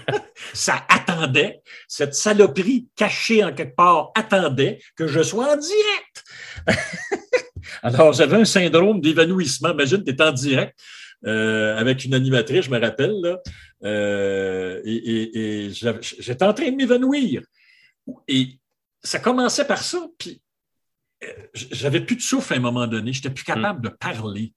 ça 0.53 0.85
attendait, 0.89 1.63
cette 1.87 2.15
saloperie 2.15 2.89
cachée 2.97 3.45
en 3.45 3.53
quelque 3.53 3.77
part 3.77 4.11
attendait 4.17 4.81
que 4.97 5.07
je 5.07 5.23
sois 5.23 5.55
en 5.55 5.57
direct. 5.57 6.25
Alors, 7.83 8.13
j'avais 8.13 8.37
un 8.37 8.45
syndrome 8.45 9.01
d'évanouissement. 9.01 9.71
Imagine, 9.71 10.03
tu 10.03 10.11
es 10.11 10.21
en 10.21 10.33
direct 10.33 10.77
euh, 11.25 11.77
avec 11.79 12.05
une 12.05 12.15
animatrice, 12.15 12.65
je 12.65 12.71
me 12.71 12.81
rappelle, 12.81 13.39
euh, 13.85 14.83
et, 14.85 15.67
et 15.67 15.71
j'étais 15.71 16.45
en 16.45 16.53
train 16.53 16.71
de 16.71 16.77
m'évanouir. 16.77 17.43
Et 18.27 18.59
ça 19.03 19.21
commençait 19.21 19.67
par 19.67 19.83
ça, 19.83 20.05
puis 20.19 20.43
j'avais 21.55 22.01
plus 22.01 22.17
de 22.17 22.23
souffle 22.23 22.55
à 22.55 22.57
un 22.57 22.61
moment 22.61 22.87
donné. 22.87 23.13
Je 23.13 23.19
n'étais 23.19 23.35
plus 23.35 23.45
capable 23.45 23.83
de 23.83 23.89
parler. 23.89 24.53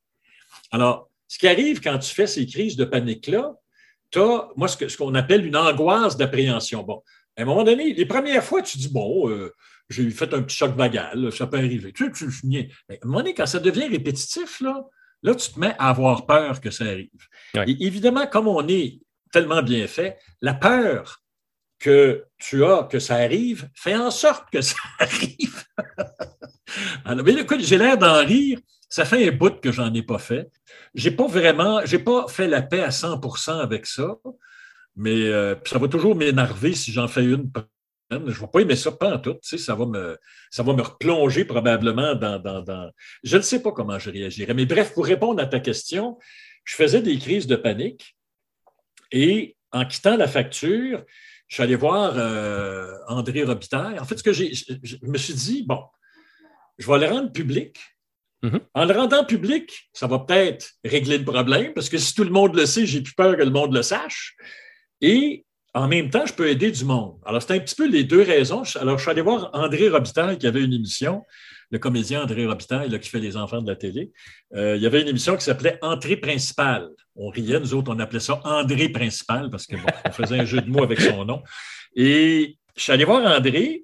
Alors, 0.71 1.09
ce 1.27 1.37
qui 1.37 1.47
arrive 1.47 1.81
quand 1.81 1.97
tu 1.99 2.13
fais 2.13 2.27
ces 2.27 2.45
crises 2.45 2.75
de 2.75 2.85
panique-là, 2.85 3.53
tu 4.11 4.19
as, 4.19 4.47
moi, 4.55 4.67
ce 4.67 4.97
qu'on 4.97 5.15
appelle 5.15 5.45
une 5.45 5.57
angoisse 5.57 6.15
d'appréhension. 6.15 6.83
Bon, 6.83 7.03
à 7.35 7.41
un 7.41 7.45
moment 7.45 7.63
donné, 7.63 7.93
les 7.93 8.05
premières 8.05 8.43
fois, 8.43 8.61
tu 8.61 8.77
dis, 8.77 8.89
bon, 8.89 9.29
euh, 9.29 9.53
j'ai 9.89 10.09
fait 10.09 10.33
un 10.33 10.41
petit 10.41 10.55
choc 10.55 10.75
vagal, 10.75 11.31
ça 11.31 11.47
peut 11.47 11.57
arriver. 11.57 11.93
Tu, 11.93 12.11
tu, 12.11 12.29
Mais 12.43 12.69
à 12.89 12.93
un 12.93 12.97
moment 13.05 13.19
donné, 13.19 13.33
quand 13.33 13.45
ça 13.45 13.59
devient 13.59 13.87
répétitif, 13.87 14.61
là, 14.61 14.83
là, 15.23 15.35
tu 15.35 15.51
te 15.51 15.59
mets 15.59 15.75
à 15.77 15.89
avoir 15.89 16.25
peur 16.25 16.61
que 16.61 16.71
ça 16.71 16.85
arrive. 16.85 17.27
Et 17.55 17.85
évidemment, 17.85 18.27
comme 18.27 18.47
on 18.47 18.67
est 18.67 18.99
tellement 19.31 19.61
bien 19.61 19.87
fait, 19.87 20.17
la 20.41 20.53
peur 20.53 21.21
que 21.79 22.25
tu 22.37 22.63
as, 22.63 22.87
que 22.89 22.99
ça 22.99 23.15
arrive, 23.15 23.69
fait 23.73 23.95
en 23.95 24.11
sorte 24.11 24.49
que 24.51 24.61
ça 24.61 24.77
arrive. 24.99 25.63
Alors, 27.05 27.25
mais 27.25 27.33
écoute, 27.33 27.61
j'ai 27.61 27.77
l'air 27.77 27.97
d'en 27.97 28.25
rire. 28.25 28.59
Ça 28.89 29.03
fait 29.03 29.27
un 29.27 29.31
bout 29.31 29.59
que 29.59 29.71
j'en 29.71 29.93
ai 29.93 30.01
pas 30.01 30.17
fait. 30.17 30.49
J'ai 30.95 31.11
pas 31.11 31.27
vraiment, 31.27 31.85
j'ai 31.85 31.99
pas 31.99 32.27
fait 32.27 32.47
la 32.47 32.61
paix 32.61 32.81
à 32.81 32.89
100% 32.89 33.59
avec 33.59 33.85
ça, 33.85 34.15
mais 34.95 35.27
euh, 35.27 35.55
ça 35.65 35.77
va 35.77 35.87
toujours 35.87 36.15
m'énerver 36.15 36.73
si 36.73 36.91
j'en 36.91 37.07
fais 37.07 37.25
une. 37.25 37.51
Je 38.09 38.15
ne 38.15 38.29
vais 38.29 38.47
pas 38.47 38.61
aimer 38.61 38.77
ça 38.77 38.93
pas 38.93 39.15
en 39.15 39.19
tout. 39.19 39.33
Tu 39.33 39.39
sais, 39.41 39.57
ça, 39.57 39.75
va 39.75 39.85
me, 39.85 40.17
ça 40.49 40.63
va 40.63 40.73
me 40.73 40.81
replonger 40.81 41.43
probablement 41.43 42.15
dans, 42.15 42.39
dans, 42.39 42.61
dans... 42.61 42.89
Je 43.23 43.35
ne 43.35 43.41
sais 43.41 43.61
pas 43.61 43.73
comment 43.73 43.99
je 43.99 44.09
réagirais. 44.09 44.53
Mais 44.53 44.65
bref, 44.65 44.93
pour 44.93 45.05
répondre 45.05 45.41
à 45.41 45.45
ta 45.45 45.59
question, 45.59 46.17
je 46.63 46.75
faisais 46.75 47.01
des 47.01 47.17
crises 47.17 47.47
de 47.47 47.57
panique 47.57 48.15
et 49.11 49.57
en 49.73 49.85
quittant 49.85 50.15
la 50.15 50.27
facture, 50.27 51.03
je 51.47 51.55
suis 51.55 51.63
allé 51.63 51.75
voir 51.75 52.13
euh, 52.17 52.93
André 53.07 53.43
Robitaille. 53.43 53.99
En 53.99 54.05
fait, 54.05 54.17
ce 54.17 54.23
que 54.23 54.33
j'ai, 54.33 54.53
je 54.53 54.97
me 55.01 55.17
suis 55.17 55.33
dit, 55.33 55.63
bon, 55.63 55.81
je 56.77 56.89
vais 56.89 56.99
le 56.99 57.07
rendre 57.07 57.31
public. 57.31 57.79
Mm-hmm. 58.43 58.61
En 58.73 58.85
le 58.85 58.93
rendant 58.93 59.25
public, 59.25 59.89
ça 59.93 60.07
va 60.07 60.19
peut-être 60.19 60.73
régler 60.83 61.17
le 61.17 61.25
problème, 61.25 61.73
parce 61.73 61.89
que 61.89 61.97
si 61.97 62.13
tout 62.13 62.23
le 62.23 62.29
monde 62.29 62.55
le 62.55 62.65
sait, 62.65 62.85
j'ai 62.85 63.01
plus 63.01 63.15
peur 63.15 63.35
que 63.35 63.43
le 63.43 63.49
monde 63.49 63.73
le 63.73 63.81
sache. 63.81 64.35
Et 65.01 65.45
en 65.73 65.87
même 65.87 66.09
temps, 66.09 66.25
je 66.25 66.33
peux 66.33 66.49
aider 66.49 66.71
du 66.71 66.85
monde. 66.85 67.19
Alors, 67.25 67.41
c'est 67.41 67.53
un 67.53 67.59
petit 67.59 67.75
peu 67.75 67.87
les 67.87 68.03
deux 68.03 68.21
raisons. 68.21 68.63
Alors, 68.75 68.97
je 68.97 69.03
suis 69.03 69.11
allé 69.11 69.21
voir 69.21 69.49
André 69.53 69.89
Robitaille 69.89 70.37
qui 70.37 70.47
avait 70.47 70.63
une 70.63 70.73
émission, 70.73 71.23
le 71.69 71.79
comédien 71.79 72.23
André 72.23 72.45
Robitaille, 72.45 72.99
qui 72.99 73.09
fait 73.09 73.19
les 73.19 73.37
enfants 73.37 73.61
de 73.61 73.67
la 73.67 73.75
télé. 73.75 74.11
Euh, 74.55 74.75
il 74.75 74.81
y 74.81 74.85
avait 74.85 75.01
une 75.01 75.07
émission 75.07 75.35
qui 75.35 75.43
s'appelait 75.43 75.77
Entrée 75.81 76.17
principale. 76.17 76.89
On 77.15 77.29
riait, 77.29 77.59
nous 77.59 77.73
autres, 77.73 77.91
on 77.93 77.99
appelait 77.99 78.19
ça 78.19 78.39
André 78.43 78.89
principal, 78.89 79.49
parce 79.49 79.67
qu'on 79.67 80.11
faisait 80.11 80.39
un 80.39 80.45
jeu 80.45 80.61
de 80.61 80.69
mots 80.69 80.83
avec 80.83 81.01
son 81.01 81.25
nom. 81.25 81.41
Et 81.95 82.57
je 82.75 82.83
suis 82.83 82.91
allé 82.91 83.03
voir 83.03 83.25
André, 83.25 83.83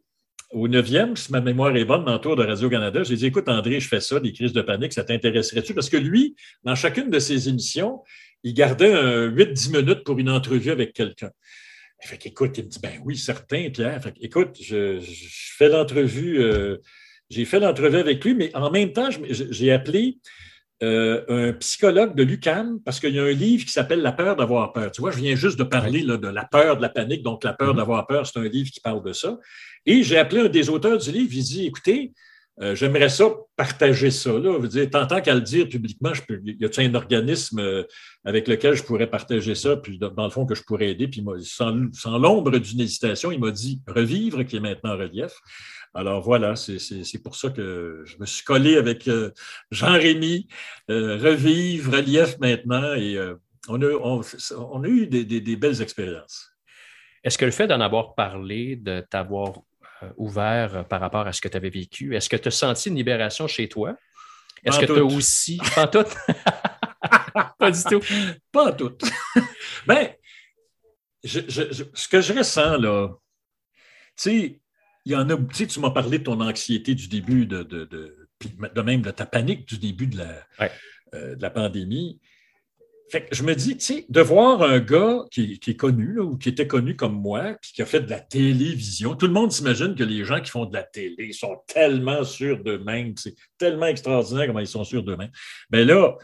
au 0.52 0.68
neuvième, 0.68 1.16
si 1.16 1.32
ma 1.32 1.42
mémoire 1.42 1.76
est 1.76 1.86
bonne, 1.86 2.06
dans 2.06 2.18
de 2.18 2.44
Radio-Canada, 2.44 3.04
j'ai 3.04 3.16
dit 3.16 3.26
Écoute, 3.26 3.50
André, 3.50 3.80
je 3.80 3.88
fais 3.88 4.00
ça, 4.02 4.20
des 4.20 4.32
crises 4.32 4.54
de 4.54 4.62
panique, 4.62 4.94
ça 4.94 5.04
t'intéresserait-tu? 5.04 5.74
Parce 5.74 5.90
que 5.90 5.98
lui, 5.98 6.36
dans 6.64 6.76
chacune 6.76 7.10
de 7.10 7.20
ses 7.20 7.50
émissions, 7.50 8.02
il 8.44 8.54
gardait 8.54 8.94
8-10 9.30 9.76
minutes 9.76 10.04
pour 10.04 10.20
une 10.20 10.30
entrevue 10.30 10.70
avec 10.70 10.94
quelqu'un. 10.94 11.32
Fait 12.04 12.18
qu'écoute, 12.18 12.58
il 12.58 12.66
me 12.66 12.70
dit 12.70 12.80
Ben 12.82 13.00
oui, 13.04 13.18
certain, 13.18 13.70
Pierre. 13.70 14.02
Fait 14.02 14.14
écoute, 14.20 14.58
je, 14.62 15.00
fais 15.58 15.70
l'entrevue, 15.70 16.42
euh, 16.42 16.78
j'ai 17.34 17.46
fait 17.46 17.60
l'entrevue 17.60 17.98
avec 17.98 18.24
lui, 18.24 18.36
mais 18.36 18.56
en 18.56 18.70
même 18.70 18.94
temps, 18.94 19.10
j'ai 19.30 19.72
appelé 19.72 20.18
euh, 20.84 21.24
un 21.30 21.54
psychologue 21.54 22.16
de 22.16 22.24
l'UCAM 22.24 22.80
parce 22.84 23.00
qu'il 23.00 23.16
y 23.16 23.20
a 23.20 23.24
un 23.24 23.32
livre 23.32 23.66
qui 23.66 23.72
s'appelle 23.72 24.02
La 24.02 24.12
peur 24.12 24.36
d'avoir 24.36 24.74
peur. 24.74 24.92
Tu 24.92 25.02
vois, 25.02 25.12
je 25.12 25.18
viens 25.18 25.36
juste 25.36 25.58
de 25.58 25.64
parler 25.64 26.04
de 26.04 26.28
la 26.28 26.46
peur 26.46 26.78
de 26.78 26.82
la 26.82 26.90
panique, 26.90 27.24
donc 27.24 27.44
la 27.44 27.54
peur 27.54 27.74
mm-hmm. 27.74 27.78
d'avoir 27.78 28.06
peur, 28.06 28.28
c'est 28.28 28.40
un 28.40 28.48
livre 28.48 28.70
qui 28.70 28.80
parle 28.80 29.04
de 29.04 29.14
ça. 29.14 29.38
Et 29.86 30.04
j'ai 30.04 30.18
appelé 30.18 30.42
un 30.42 30.50
des 30.50 30.70
auteurs 30.70 30.98
du 30.98 31.12
livre, 31.12 31.32
il 31.34 31.44
dit, 31.44 31.66
écoutez, 31.66 32.14
euh, 32.62 32.76
j'aimerais 32.76 33.10
ça 33.10 33.26
partager 33.56 34.12
ça. 34.12 34.32
Là. 34.32 34.58
Veux 34.60 34.68
dire, 34.68 34.90
tant, 34.90 35.22
qu'à 35.22 35.34
le 35.34 35.42
dire 35.42 35.68
publiquement, 35.68 36.14
je 36.14 36.22
peux, 36.22 36.40
y 36.44 36.64
a-t-il 36.64 36.90
un 36.90 36.96
organisme 36.96 37.60
euh, 37.60 37.84
avec 38.26 38.48
lequel 38.48 38.76
je 38.76 38.84
pourrais 38.84 39.10
partager 39.10 39.56
ça, 39.56 39.76
puis 39.78 39.98
dans, 39.98 40.24
le 40.24 40.30
fond 40.30 40.46
que 40.46 40.54
je 40.54 40.64
pourrais 40.64 40.90
aider, 40.92 41.08
puis 41.08 41.26
sans, 41.42 41.74
l'ombre 42.18 42.58
d'une 42.60 42.80
hésitation, 42.80 43.32
il 43.32 43.40
m'a 43.40 43.52
dit 43.52 43.82
Revivre, 43.88 44.46
qui 44.46 44.58
est 44.58 44.60
maintenant 44.60 44.94
en 44.94 44.98
relief. 44.98 45.34
Alors 45.96 46.22
voilà, 46.22 46.56
c'est 46.56 47.24
pour 47.24 47.36
ça 47.36 47.50
que 47.50 48.02
je 48.06 48.18
me 48.20 48.26
suis 48.26 48.44
collé 48.44 48.78
avec 48.78 49.08
euh, 49.08 49.32
Jean-Rémy, 49.72 50.48
Revivre, 50.90 51.94
Relief 51.94 52.40
maintenant, 52.40 52.94
et 52.96 53.18
on, 53.68 53.82
a, 53.82 54.88
eu 54.88 55.08
des, 55.08 55.56
belles 55.56 55.82
expériences. 55.82 56.52
Est-ce 57.24 57.38
que 57.38 57.46
le 57.46 57.52
fait 57.52 57.68
d'en 57.68 57.80
avoir 57.80 58.16
parlé, 58.16 58.76
de 58.76 59.02
t'avoir 59.02 59.54
ouvert 60.18 60.88
par 60.88 61.02
rapport 61.02 61.28
à 61.28 61.34
ce 61.34 61.42
que 61.42 61.48
tu 61.48 61.58
avais 61.58 61.70
vécu, 61.70 62.16
est-ce 62.16 62.30
que 62.30 62.38
tu 62.38 62.48
as 62.48 62.52
senti 62.52 62.90
une 62.90 62.96
libération 62.96 63.48
chez 63.48 63.68
toi? 63.68 63.96
Est-ce 64.64 64.80
que 64.80 64.86
tu 64.86 65.00
as 65.00 65.04
aussi. 65.04 65.60
Pas 65.76 65.88
tout? 65.88 66.06
pas 67.60 67.72
du 67.72 67.84
tout. 67.84 68.02
Pas 68.52 68.72
tout. 68.72 68.98
ben, 69.88 70.10
ce 71.24 72.08
que 72.08 72.22
je 72.22 72.34
ressens, 72.34 72.78
là, 72.78 73.10
tu 74.16 74.24
sais, 74.24 74.62
il 75.06 75.12
y 75.12 75.16
en 75.16 75.30
a, 75.30 75.38
tu 75.54 75.68
tu 75.68 75.80
m'as 75.80 75.92
parlé 75.92 76.20
de 76.20 76.24
ton 76.24 76.40
anxiété 76.40 76.96
du 76.96 77.08
début, 77.08 77.46
de, 77.46 77.64
de, 77.64 77.86
de, 77.86 78.82
même 78.82 79.02
de 79.02 79.12
ta 79.12 79.26
panique 79.26 79.68
du 79.68 79.78
début 79.78 80.08
de 80.08 80.18
la, 80.18 80.48
euh, 81.14 81.36
de 81.36 81.42
la 81.42 81.50
pandémie. 81.50 82.20
Je 83.32 83.44
me 83.44 83.54
dis, 83.54 83.78
tu 83.78 83.86
sais, 83.86 84.06
de 84.10 84.22
voir 84.22 84.62
un 84.64 84.80
gars 84.80 85.26
qui, 85.32 85.60
est 85.66 85.76
connu, 85.76 86.20
ou 86.20 86.38
qui 86.38 86.50
était 86.50 86.68
connu 86.68 86.96
comme 86.96 87.14
moi, 87.14 87.56
puis 87.62 87.72
qui 87.74 87.82
a 87.82 87.86
fait 87.86 88.02
de 88.02 88.10
la 88.10 88.20
télévision, 88.20 89.16
tout 89.16 89.28
le 89.28 89.34
monde 89.34 89.52
s'imagine 89.52 89.96
que 89.96 90.04
les 90.04 90.24
gens 90.24 90.42
qui 90.42 90.50
font 90.50 90.66
de 90.66 90.74
la 90.74 90.84
télé 90.84 91.32
sont 91.34 91.58
tellement 91.68 92.24
sûrs 92.24 92.64
d'eux-mêmes, 92.64 93.14
c'est 93.18 93.36
tellement 93.58 93.88
extraordinaire 93.88 94.48
comment 94.48 94.60
ils 94.60 94.68
sont 94.68 94.84
sûrs 94.84 95.04
d'eux-mêmes. 95.04 95.32
Bien 95.70 95.86
là, 95.86 96.16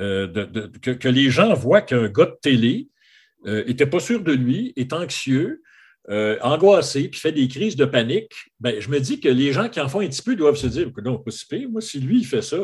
euh, 0.00 0.68
que, 0.82 1.08
les 1.08 1.30
gens 1.30 1.54
voient 1.54 1.82
qu'un 1.82 2.08
gars 2.08 2.26
de 2.26 2.36
télé 2.42 2.88
n'était 3.46 3.84
euh, 3.84 3.90
pas 3.90 4.00
sûr 4.00 4.22
de 4.22 4.32
lui, 4.32 4.72
est 4.76 4.92
anxieux, 4.92 5.62
euh, 6.10 6.36
angoissé, 6.42 7.08
puis 7.08 7.18
fait 7.18 7.32
des 7.32 7.48
crises 7.48 7.76
de 7.76 7.86
panique, 7.86 8.32
ben, 8.60 8.78
je 8.78 8.90
me 8.90 9.00
dis 9.00 9.20
que 9.20 9.28
les 9.28 9.52
gens 9.52 9.68
qui 9.68 9.80
en 9.80 9.88
font 9.88 10.00
un 10.00 10.08
petit 10.08 10.22
peu 10.22 10.36
doivent 10.36 10.56
se 10.56 10.66
dire 10.66 10.90
non, 11.02 11.18
pas 11.18 11.30
si 11.30 11.66
Moi, 11.66 11.80
si 11.80 12.00
lui, 12.00 12.18
il 12.18 12.26
fait 12.26 12.42
ça, 12.42 12.58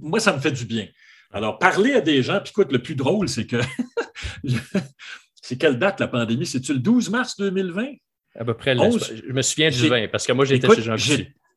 moi, 0.00 0.20
ça 0.20 0.34
me 0.34 0.40
fait 0.40 0.52
du 0.52 0.64
bien. 0.64 0.86
Alors, 1.32 1.58
parler 1.58 1.94
à 1.94 2.00
des 2.00 2.22
gens, 2.22 2.40
puis 2.40 2.50
écoute, 2.50 2.72
le 2.72 2.80
plus 2.80 2.96
drôle, 2.96 3.28
c'est 3.28 3.46
que 3.46 3.60
c'est 5.42 5.56
quelle 5.56 5.78
date 5.78 6.00
la 6.00 6.08
pandémie? 6.08 6.46
C'est-tu 6.46 6.72
le 6.72 6.80
12 6.80 7.10
mars 7.10 7.36
2020? 7.38 7.86
À 8.38 8.44
peu 8.44 8.54
près, 8.54 8.74
je 8.74 9.32
me 9.32 9.42
souviens 9.42 9.70
du 9.70 9.88
20, 9.88 10.08
parce 10.08 10.26
que 10.26 10.32
moi, 10.32 10.44
j'étais 10.44 10.72
chez 10.74 10.82
Jean 10.82 10.96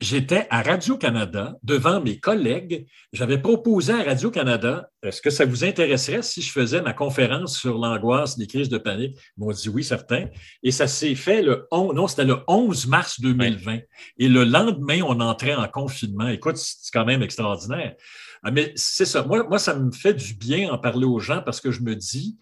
j'étais 0.03 0.47
à 0.49 0.61
Radio-Canada 0.61 1.55
devant 1.63 2.01
mes 2.01 2.19
collègues. 2.19 2.85
J'avais 3.13 3.37
proposé 3.37 3.93
à 3.93 4.03
Radio-Canada, 4.03 4.89
est-ce 5.01 5.21
que 5.21 5.29
ça 5.29 5.45
vous 5.45 5.63
intéresserait 5.63 6.21
si 6.21 6.41
je 6.41 6.51
faisais 6.51 6.81
ma 6.81 6.93
conférence 6.93 7.57
sur 7.57 7.77
l'angoisse 7.77 8.37
des 8.37 8.45
crises 8.45 8.69
de 8.69 8.77
panique? 8.77 9.17
Ils 9.37 9.43
m'ont 9.43 9.51
dit 9.51 9.69
oui, 9.69 9.83
certain. 9.83 10.25
Et 10.61 10.71
ça 10.71 10.87
s'est 10.87 11.15
fait 11.15 11.41
le 11.41 11.67
11, 11.71 11.95
non, 11.95 12.07
c'était 12.07 12.25
le 12.25 12.39
11 12.47 12.87
mars 12.87 13.21
2020. 13.21 13.79
Et 14.17 14.27
le 14.27 14.43
lendemain, 14.43 15.01
on 15.03 15.19
entrait 15.21 15.55
en 15.55 15.67
confinement. 15.67 16.27
Écoute, 16.27 16.57
c'est 16.57 16.91
quand 16.91 17.05
même 17.05 17.23
extraordinaire. 17.23 17.95
Ah, 18.43 18.51
mais 18.51 18.73
c'est 18.75 19.05
ça. 19.05 19.23
Moi, 19.23 19.43
moi, 19.43 19.59
ça 19.59 19.75
me 19.75 19.91
fait 19.91 20.13
du 20.13 20.33
bien 20.33 20.71
en 20.71 20.77
parler 20.77 21.05
aux 21.05 21.19
gens 21.19 21.41
parce 21.41 21.61
que 21.61 21.71
je 21.71 21.81
me 21.81 21.95
dis, 21.95 22.37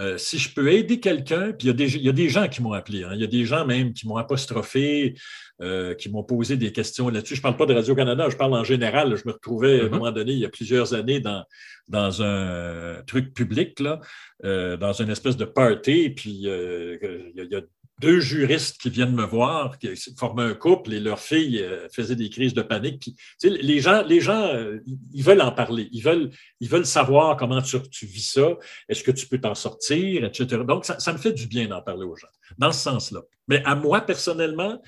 euh, 0.00 0.16
si 0.16 0.38
je 0.38 0.54
peux 0.54 0.72
aider 0.72 1.00
quelqu'un, 1.00 1.52
puis 1.52 1.68
il 1.68 2.02
y, 2.02 2.08
a 2.08 2.12
des, 2.12 2.28
gens 2.28 2.48
qui 2.48 2.62
m'ont 2.62 2.72
appelé, 2.72 3.04
hein. 3.04 3.10
il 3.12 3.20
y 3.20 3.24
a 3.24 3.26
des 3.26 3.44
gens 3.44 3.66
même 3.66 3.92
qui 3.92 4.08
m'ont 4.08 4.16
apostrophé, 4.16 5.14
euh, 5.60 5.94
qui 5.94 6.08
m'ont 6.08 6.22
posé 6.22 6.56
des 6.56 6.72
questions 6.72 7.10
là-dessus. 7.10 7.34
Je 7.34 7.40
ne 7.40 7.42
parle 7.42 7.56
pas 7.58 7.66
de 7.66 7.74
Radio-Canada, 7.74 8.28
je 8.30 8.36
parle 8.36 8.54
en 8.54 8.64
général. 8.64 9.14
Je 9.16 9.24
me 9.26 9.32
retrouvais 9.32 9.80
à 9.80 9.84
un 9.84 9.86
mm-hmm. 9.86 9.90
moment 9.90 10.12
donné, 10.12 10.32
il 10.32 10.38
y 10.38 10.46
a 10.46 10.48
plusieurs 10.48 10.94
années, 10.94 11.20
dans, 11.20 11.44
dans 11.88 12.22
un 12.22 13.02
truc 13.06 13.34
public, 13.34 13.80
là, 13.80 14.00
euh, 14.44 14.76
dans 14.78 14.92
une 14.92 15.10
espèce 15.10 15.36
de 15.36 15.44
party, 15.44 16.10
puis 16.10 16.30
il 16.30 17.48
y, 17.50 17.54
a 17.54 17.60
deux 18.00 18.20
juristes 18.20 18.80
qui 18.80 18.90
viennent 18.90 19.14
me 19.14 19.24
voir, 19.24 19.78
qui 19.78 19.94
formaient 20.16 20.42
un 20.44 20.54
couple 20.54 20.92
et 20.92 21.00
leur 21.00 21.20
fille 21.20 21.60
euh, 21.60 21.88
faisait 21.90 22.16
des 22.16 22.30
crises 22.30 22.54
de 22.54 22.62
panique. 22.62 23.10
les 23.42 23.80
gens, 23.80 24.02
les 24.02 24.20
gens 24.20 24.46
euh, 24.54 24.80
ils 25.12 25.22
veulent 25.22 25.40
en 25.40 25.52
parler. 25.52 25.88
Ils 25.92 26.02
veulent, 26.02 26.86
savoir 26.86 27.36
comment 27.36 27.60
tu, 27.62 28.06
vis 28.06 28.32
ça. 28.32 28.56
Est-ce 28.88 29.04
que 29.04 29.10
tu 29.10 29.26
peux 29.26 29.38
t'en 29.38 29.54
sortir, 29.54 30.24
etc. 30.24 30.62
Donc, 30.66 30.84
ça, 30.84 31.12
me 31.12 31.18
fait 31.18 31.32
du 31.32 31.46
bien 31.46 31.68
d'en 31.68 31.82
parler 31.82 32.04
aux 32.04 32.16
gens, 32.16 32.28
dans 32.58 32.72
ce 32.72 32.80
sens-là. 32.80 33.20
Mais 33.46 33.62
à 33.64 33.74
moi, 33.74 34.00
personnellement, 34.00 34.82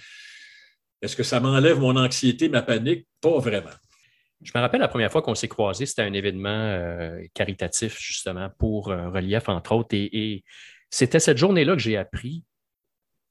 est-ce 1.01 1.15
que 1.15 1.23
ça 1.23 1.41
m'enlève 1.41 1.79
mon 1.79 1.97
anxiété, 1.97 2.49
ma 2.49 2.63
panique? 2.63 3.07
Pas 3.21 3.39
vraiment. 3.39 3.71
Je 4.43 4.51
me 4.55 4.61
rappelle 4.61 4.81
la 4.81 4.89
première 4.89 5.13
fois 5.13 5.23
qu'on 5.23 5.35
s'est 5.35 5.49
croisés, 5.49 5.87
c'était 5.87 6.03
un 6.03 6.13
événement 6.13 6.49
euh, 6.49 7.21
caritatif, 7.33 7.99
justement, 7.99 8.51
pour 8.59 8.87
Relief, 8.87 9.49
entre 9.49 9.73
autres. 9.73 9.95
et 9.95 10.45
c'était 10.91 11.19
cette 11.19 11.39
journée-là 11.39 11.75
que 11.75 11.83
j'ai 11.83 11.97
appris 11.97 12.45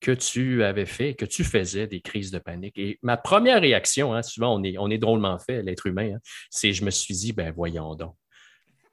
que 0.03 0.11
tu 0.11 0.63
avais 0.65 0.85
fait, 0.85 1.13
que 1.13 1.23
tu 1.23 1.45
faisais 1.45 1.87
des 1.87 2.01
crises 2.01 2.29
de 2.29 2.37
panique. 2.37 2.77
Et 2.77 2.99
ma 3.01 3.15
première 3.15 3.61
réaction, 3.61 4.13
hein, 4.13 4.21
souvent 4.21 4.53
on 4.53 4.61
est, 4.61 4.77
on 4.77 4.89
est 4.89 4.97
drôlement 4.97 5.39
fait, 5.39 5.63
l'être 5.63 5.87
humain, 5.87 6.15
hein, 6.15 6.19
c'est 6.49 6.73
je 6.73 6.83
me 6.83 6.91
suis 6.91 7.15
dit, 7.15 7.31
ben 7.31 7.53
voyons 7.55 7.95
donc. 7.95 8.15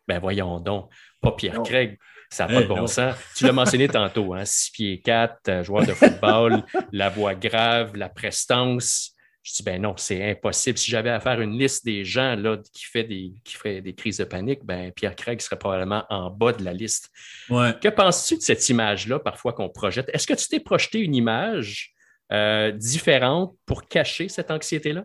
Ben 0.07 0.21
voyons 0.21 0.61
donc. 0.61 0.89
Pas 1.21 1.33
Pierre 1.33 1.63
Craig, 1.65 1.99
ça 2.31 2.47
n'a 2.47 2.55
pas 2.55 2.63
de 2.63 2.69
bon 2.69 2.87
sens. 2.87 3.17
Tu 3.37 3.45
l'as 3.45 3.53
mentionné 3.53 3.89
tantôt, 3.89 4.35
hein, 4.35 4.45
6 4.45 4.71
pieds 4.71 5.01
4, 5.01 5.49
euh, 5.49 5.65
joueur 5.65 5.85
de 5.85 5.93
football, 5.93 6.63
la 6.93 7.09
voix 7.09 7.35
grave, 7.35 7.97
la 7.97 8.09
prestance. 8.09 9.17
Je 9.51 9.57
dis, 9.57 9.63
ben 9.65 9.83
non, 9.83 9.95
c'est 9.97 10.31
impossible. 10.31 10.79
Si 10.79 10.93
j'avais 10.93 11.11
à 11.11 11.19
faire 11.19 11.41
une 11.41 11.59
liste 11.59 11.85
des 11.85 12.05
gens 12.05 12.37
là, 12.37 12.57
qui, 12.73 12.85
fait 12.85 13.03
des, 13.03 13.35
qui 13.43 13.57
fait 13.57 13.81
des 13.81 13.95
crises 13.95 14.19
de 14.19 14.25
panique, 14.25 14.65
ben 14.65 14.93
Pierre 14.93 15.17
Craig 15.17 15.41
serait 15.41 15.59
probablement 15.59 16.05
en 16.09 16.31
bas 16.31 16.53
de 16.53 16.63
la 16.63 16.73
liste. 16.73 17.11
Que 17.49 17.89
penses-tu 17.89 18.37
de 18.37 18.43
cette 18.43 18.69
image-là, 18.69 19.19
parfois 19.19 19.53
qu'on 19.53 19.69
projette? 19.69 20.09
Est-ce 20.13 20.29
que 20.29 20.35
tu 20.35 20.47
t'es 20.47 20.61
projeté 20.61 21.01
une 21.01 21.17
image 21.17 21.93
euh, 22.31 22.71
différente 22.71 23.57
pour 23.67 23.89
cacher 23.89 24.29
cette 24.29 24.53
anxiété-là? 24.53 25.05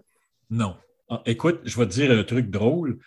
Non. 0.51 0.77
Ah, 1.09 1.23
écoute, 1.25 1.61
je 1.63 1.79
vais 1.79 1.87
te 1.87 1.93
dire 1.93 2.11
un 2.11 2.23
truc 2.23 2.51
drôle. 2.51 2.99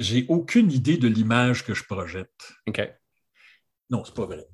J'ai 0.00 0.26
aucune 0.28 0.72
idée 0.72 0.96
de 0.96 1.06
l'image 1.06 1.64
que 1.64 1.74
je 1.74 1.84
projette. 1.84 2.52
OK. 2.66 2.82
Non, 3.88 4.04
c'est 4.04 4.16
pas 4.16 4.26
vrai. 4.26 4.44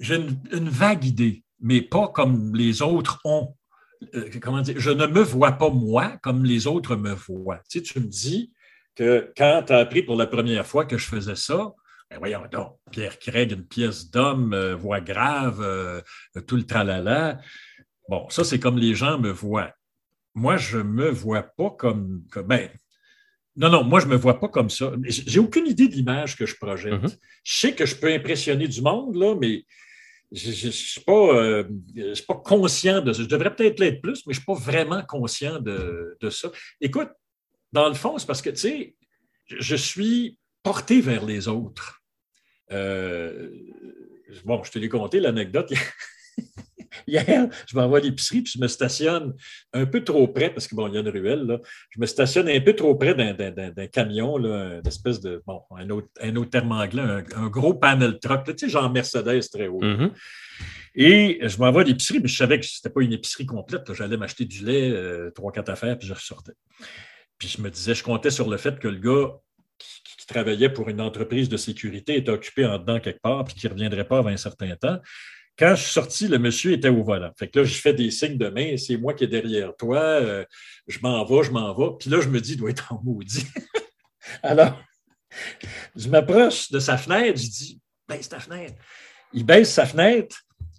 J'ai 0.00 0.16
une 0.16 0.68
vague 0.68 1.04
idée, 1.06 1.44
mais 1.60 1.80
pas 1.80 2.08
comme 2.08 2.54
les 2.54 2.82
autres 2.82 3.20
ont. 3.24 3.56
Euh, 4.14 4.28
comment 4.40 4.60
dire, 4.60 4.78
je 4.78 4.90
ne 4.90 5.06
me 5.06 5.20
vois 5.20 5.52
pas 5.52 5.70
moi 5.70 6.16
comme 6.22 6.44
les 6.44 6.66
autres 6.66 6.96
me 6.96 7.12
voient. 7.12 7.60
Tu, 7.68 7.78
sais, 7.78 7.84
tu 7.84 8.00
me 8.00 8.06
dis 8.06 8.52
que 8.94 9.32
quand 9.36 9.64
tu 9.66 9.72
as 9.72 9.78
appris 9.78 10.02
pour 10.02 10.16
la 10.16 10.26
première 10.26 10.66
fois 10.66 10.84
que 10.84 10.98
je 10.98 11.06
faisais 11.06 11.36
ça, 11.36 11.72
ben 12.10 12.18
voyons 12.18 12.42
donc, 12.50 12.76
Pierre 12.90 13.18
Craig, 13.18 13.52
une 13.52 13.66
pièce 13.66 14.10
d'homme, 14.10 14.52
euh, 14.52 14.76
voix 14.76 15.00
grave, 15.00 15.60
euh, 15.62 16.00
tout 16.46 16.56
le 16.56 16.66
tralala. 16.66 17.40
Bon, 18.08 18.28
ça, 18.28 18.44
c'est 18.44 18.58
comme 18.58 18.78
les 18.78 18.94
gens 18.94 19.18
me 19.18 19.30
voient. 19.30 19.72
Moi, 20.34 20.56
je 20.56 20.78
ne 20.78 20.82
me 20.82 21.10
vois 21.10 21.42
pas 21.42 21.70
comme. 21.70 22.24
comme 22.30 22.46
ben, 22.46 22.68
non, 23.56 23.70
non, 23.70 23.84
moi, 23.84 24.00
je 24.00 24.06
ne 24.06 24.12
me 24.12 24.16
vois 24.16 24.40
pas 24.40 24.48
comme 24.48 24.68
ça. 24.68 24.92
J'ai 25.04 25.38
aucune 25.38 25.66
idée 25.66 25.88
de 25.88 25.94
l'image 25.94 26.36
que 26.36 26.44
je 26.44 26.56
projette. 26.56 26.94
Mm-hmm. 26.94 27.18
Je 27.44 27.58
sais 27.58 27.74
que 27.74 27.86
je 27.86 27.94
peux 27.94 28.12
impressionner 28.12 28.66
du 28.66 28.82
monde, 28.82 29.14
là, 29.14 29.36
mais 29.40 29.64
je 30.34 30.66
ne 30.66 30.72
suis, 30.72 31.00
pas, 31.00 31.12
euh, 31.12 31.64
pas 32.26 32.34
conscient 32.34 33.00
de 33.00 33.12
ça. 33.12 33.22
Je 33.22 33.28
devrais 33.28 33.54
peut-être 33.54 33.78
l'être 33.78 34.02
plus, 34.02 34.26
mais 34.26 34.34
je 34.34 34.40
ne 34.40 34.42
suis 34.42 34.44
pas 34.44 34.54
vraiment 34.54 35.02
conscient 35.04 35.60
de, 35.60 36.16
ça. 36.30 36.50
Écoute, 36.80 37.10
dans 37.72 37.88
le 37.88 37.94
fond, 37.94 38.18
c'est 38.18 38.26
parce 38.26 38.42
que, 38.42 38.50
tu 38.50 38.56
sais, 38.56 38.96
je 39.46 39.76
suis 39.76 40.38
porté 40.62 41.00
vers 41.00 41.24
les 41.24 41.46
autres. 41.48 42.02
Euh, 42.72 43.50
bon, 44.44 44.62
je 44.64 44.72
te 44.72 44.78
l'ai 44.78 44.88
conté, 44.88 45.20
l'anecdote. 45.20 45.72
Hier, 47.06 47.48
je 47.66 47.76
m'envoie 47.76 47.98
à 47.98 48.00
l'épicerie, 48.00 48.42
puis 48.42 48.52
je 48.56 48.60
me 48.60 48.68
stationne 48.68 49.34
un 49.72 49.86
peu 49.86 50.02
trop 50.04 50.28
près, 50.28 50.50
parce 50.50 50.68
que 50.68 50.74
bon, 50.74 50.88
il 50.88 50.94
y 50.94 50.96
a 50.96 51.00
une 51.00 51.08
ruelle, 51.08 51.42
là. 51.42 51.60
Je 51.90 52.00
me 52.00 52.06
stationne 52.06 52.48
un 52.48 52.60
peu 52.60 52.74
trop 52.74 52.94
près 52.94 53.14
d'un 53.14 53.86
camion, 53.86 54.36
là, 54.36 54.78
une 54.78 54.86
espèce 54.86 55.20
de, 55.20 55.42
bon, 55.46 55.62
un 55.76 55.88
autre, 55.90 56.08
un 56.20 56.36
autre 56.36 56.50
terme 56.50 56.72
anglais, 56.72 57.02
un, 57.36 57.48
gros 57.48 57.74
panel 57.74 58.18
truck, 58.18 58.44
tu 58.44 58.54
sais, 58.56 58.68
genre 58.68 58.90
Mercedes 58.90 59.48
très 59.52 59.68
haut. 59.68 59.80
Mm-hmm. 59.80 60.10
Et 60.96 61.40
je 61.42 61.58
m'envoie 61.58 61.82
à 61.82 61.84
l'épicerie, 61.84 62.20
mais 62.20 62.28
je 62.28 62.36
savais 62.36 62.60
que 62.60 62.66
ce 62.66 62.78
n'était 62.78 62.92
pas 62.92 63.02
une 63.02 63.12
épicerie 63.12 63.46
complète. 63.46 63.92
J'allais 63.92 64.16
m'acheter 64.16 64.44
du 64.44 64.64
lait, 64.64 64.90
euh, 64.90 65.30
trois, 65.30 65.50
quatre 65.50 65.70
affaires, 65.70 65.98
puis 65.98 66.06
je 66.06 66.14
ressortais. 66.14 66.52
Puis 67.38 67.48
je 67.48 67.60
me 67.60 67.70
disais, 67.70 67.94
je 67.94 68.04
comptais 68.04 68.30
sur 68.30 68.48
le 68.48 68.56
fait 68.56 68.78
que 68.78 68.88
le 68.88 68.98
gars 68.98 69.32
qui, 69.78 70.26
travaillait 70.26 70.70
pour 70.70 70.88
une 70.88 71.02
entreprise 71.02 71.50
de 71.50 71.58
sécurité 71.58 72.16
était 72.16 72.30
occupé 72.30 72.64
en 72.64 72.78
dedans 72.78 72.98
quelque 72.98 73.20
part, 73.20 73.44
puis 73.44 73.54
qu'il 73.54 73.68
ne 73.68 73.74
reviendrait 73.74 74.06
pas 74.08 74.18
avant 74.18 74.30
un 74.30 74.38
certain 74.38 74.74
temps. 74.74 74.98
Quand 75.56 75.76
je 75.76 75.82
suis 75.82 75.92
sorti, 75.92 76.26
le 76.26 76.38
monsieur 76.38 76.72
était 76.72 76.88
au 76.88 77.04
volant. 77.04 77.30
Fait 77.38 77.48
que 77.48 77.60
là, 77.60 77.64
je 77.64 77.74
fais 77.74 77.94
des 77.94 78.10
signes 78.10 78.38
de 78.38 78.48
main, 78.48 78.76
c'est 78.76 78.96
moi 78.96 79.14
qui 79.14 79.24
est 79.24 79.28
derrière 79.28 79.74
toi, 79.76 80.00
euh, 80.00 80.44
je 80.88 80.98
m'en 81.00 81.24
vais, 81.24 81.44
je 81.44 81.52
m'en 81.52 81.72
vais. 81.74 81.96
Puis 81.98 82.10
là, 82.10 82.20
je 82.20 82.28
me 82.28 82.40
dis, 82.40 82.52
il 82.52 82.56
doit 82.56 82.70
être 82.70 82.92
en 82.92 83.00
maudit. 83.04 83.46
Alors, 84.42 84.80
je 85.94 86.08
m'approche 86.08 86.70
de 86.72 86.80
sa 86.80 86.96
fenêtre, 86.96 87.40
je 87.40 87.48
dis, 87.48 87.80
baisse 88.08 88.28
ta 88.28 88.40
fenêtre. 88.40 88.74
Il 89.32 89.44
baisse 89.44 89.72
sa 89.72 89.86
fenêtre, 89.86 90.36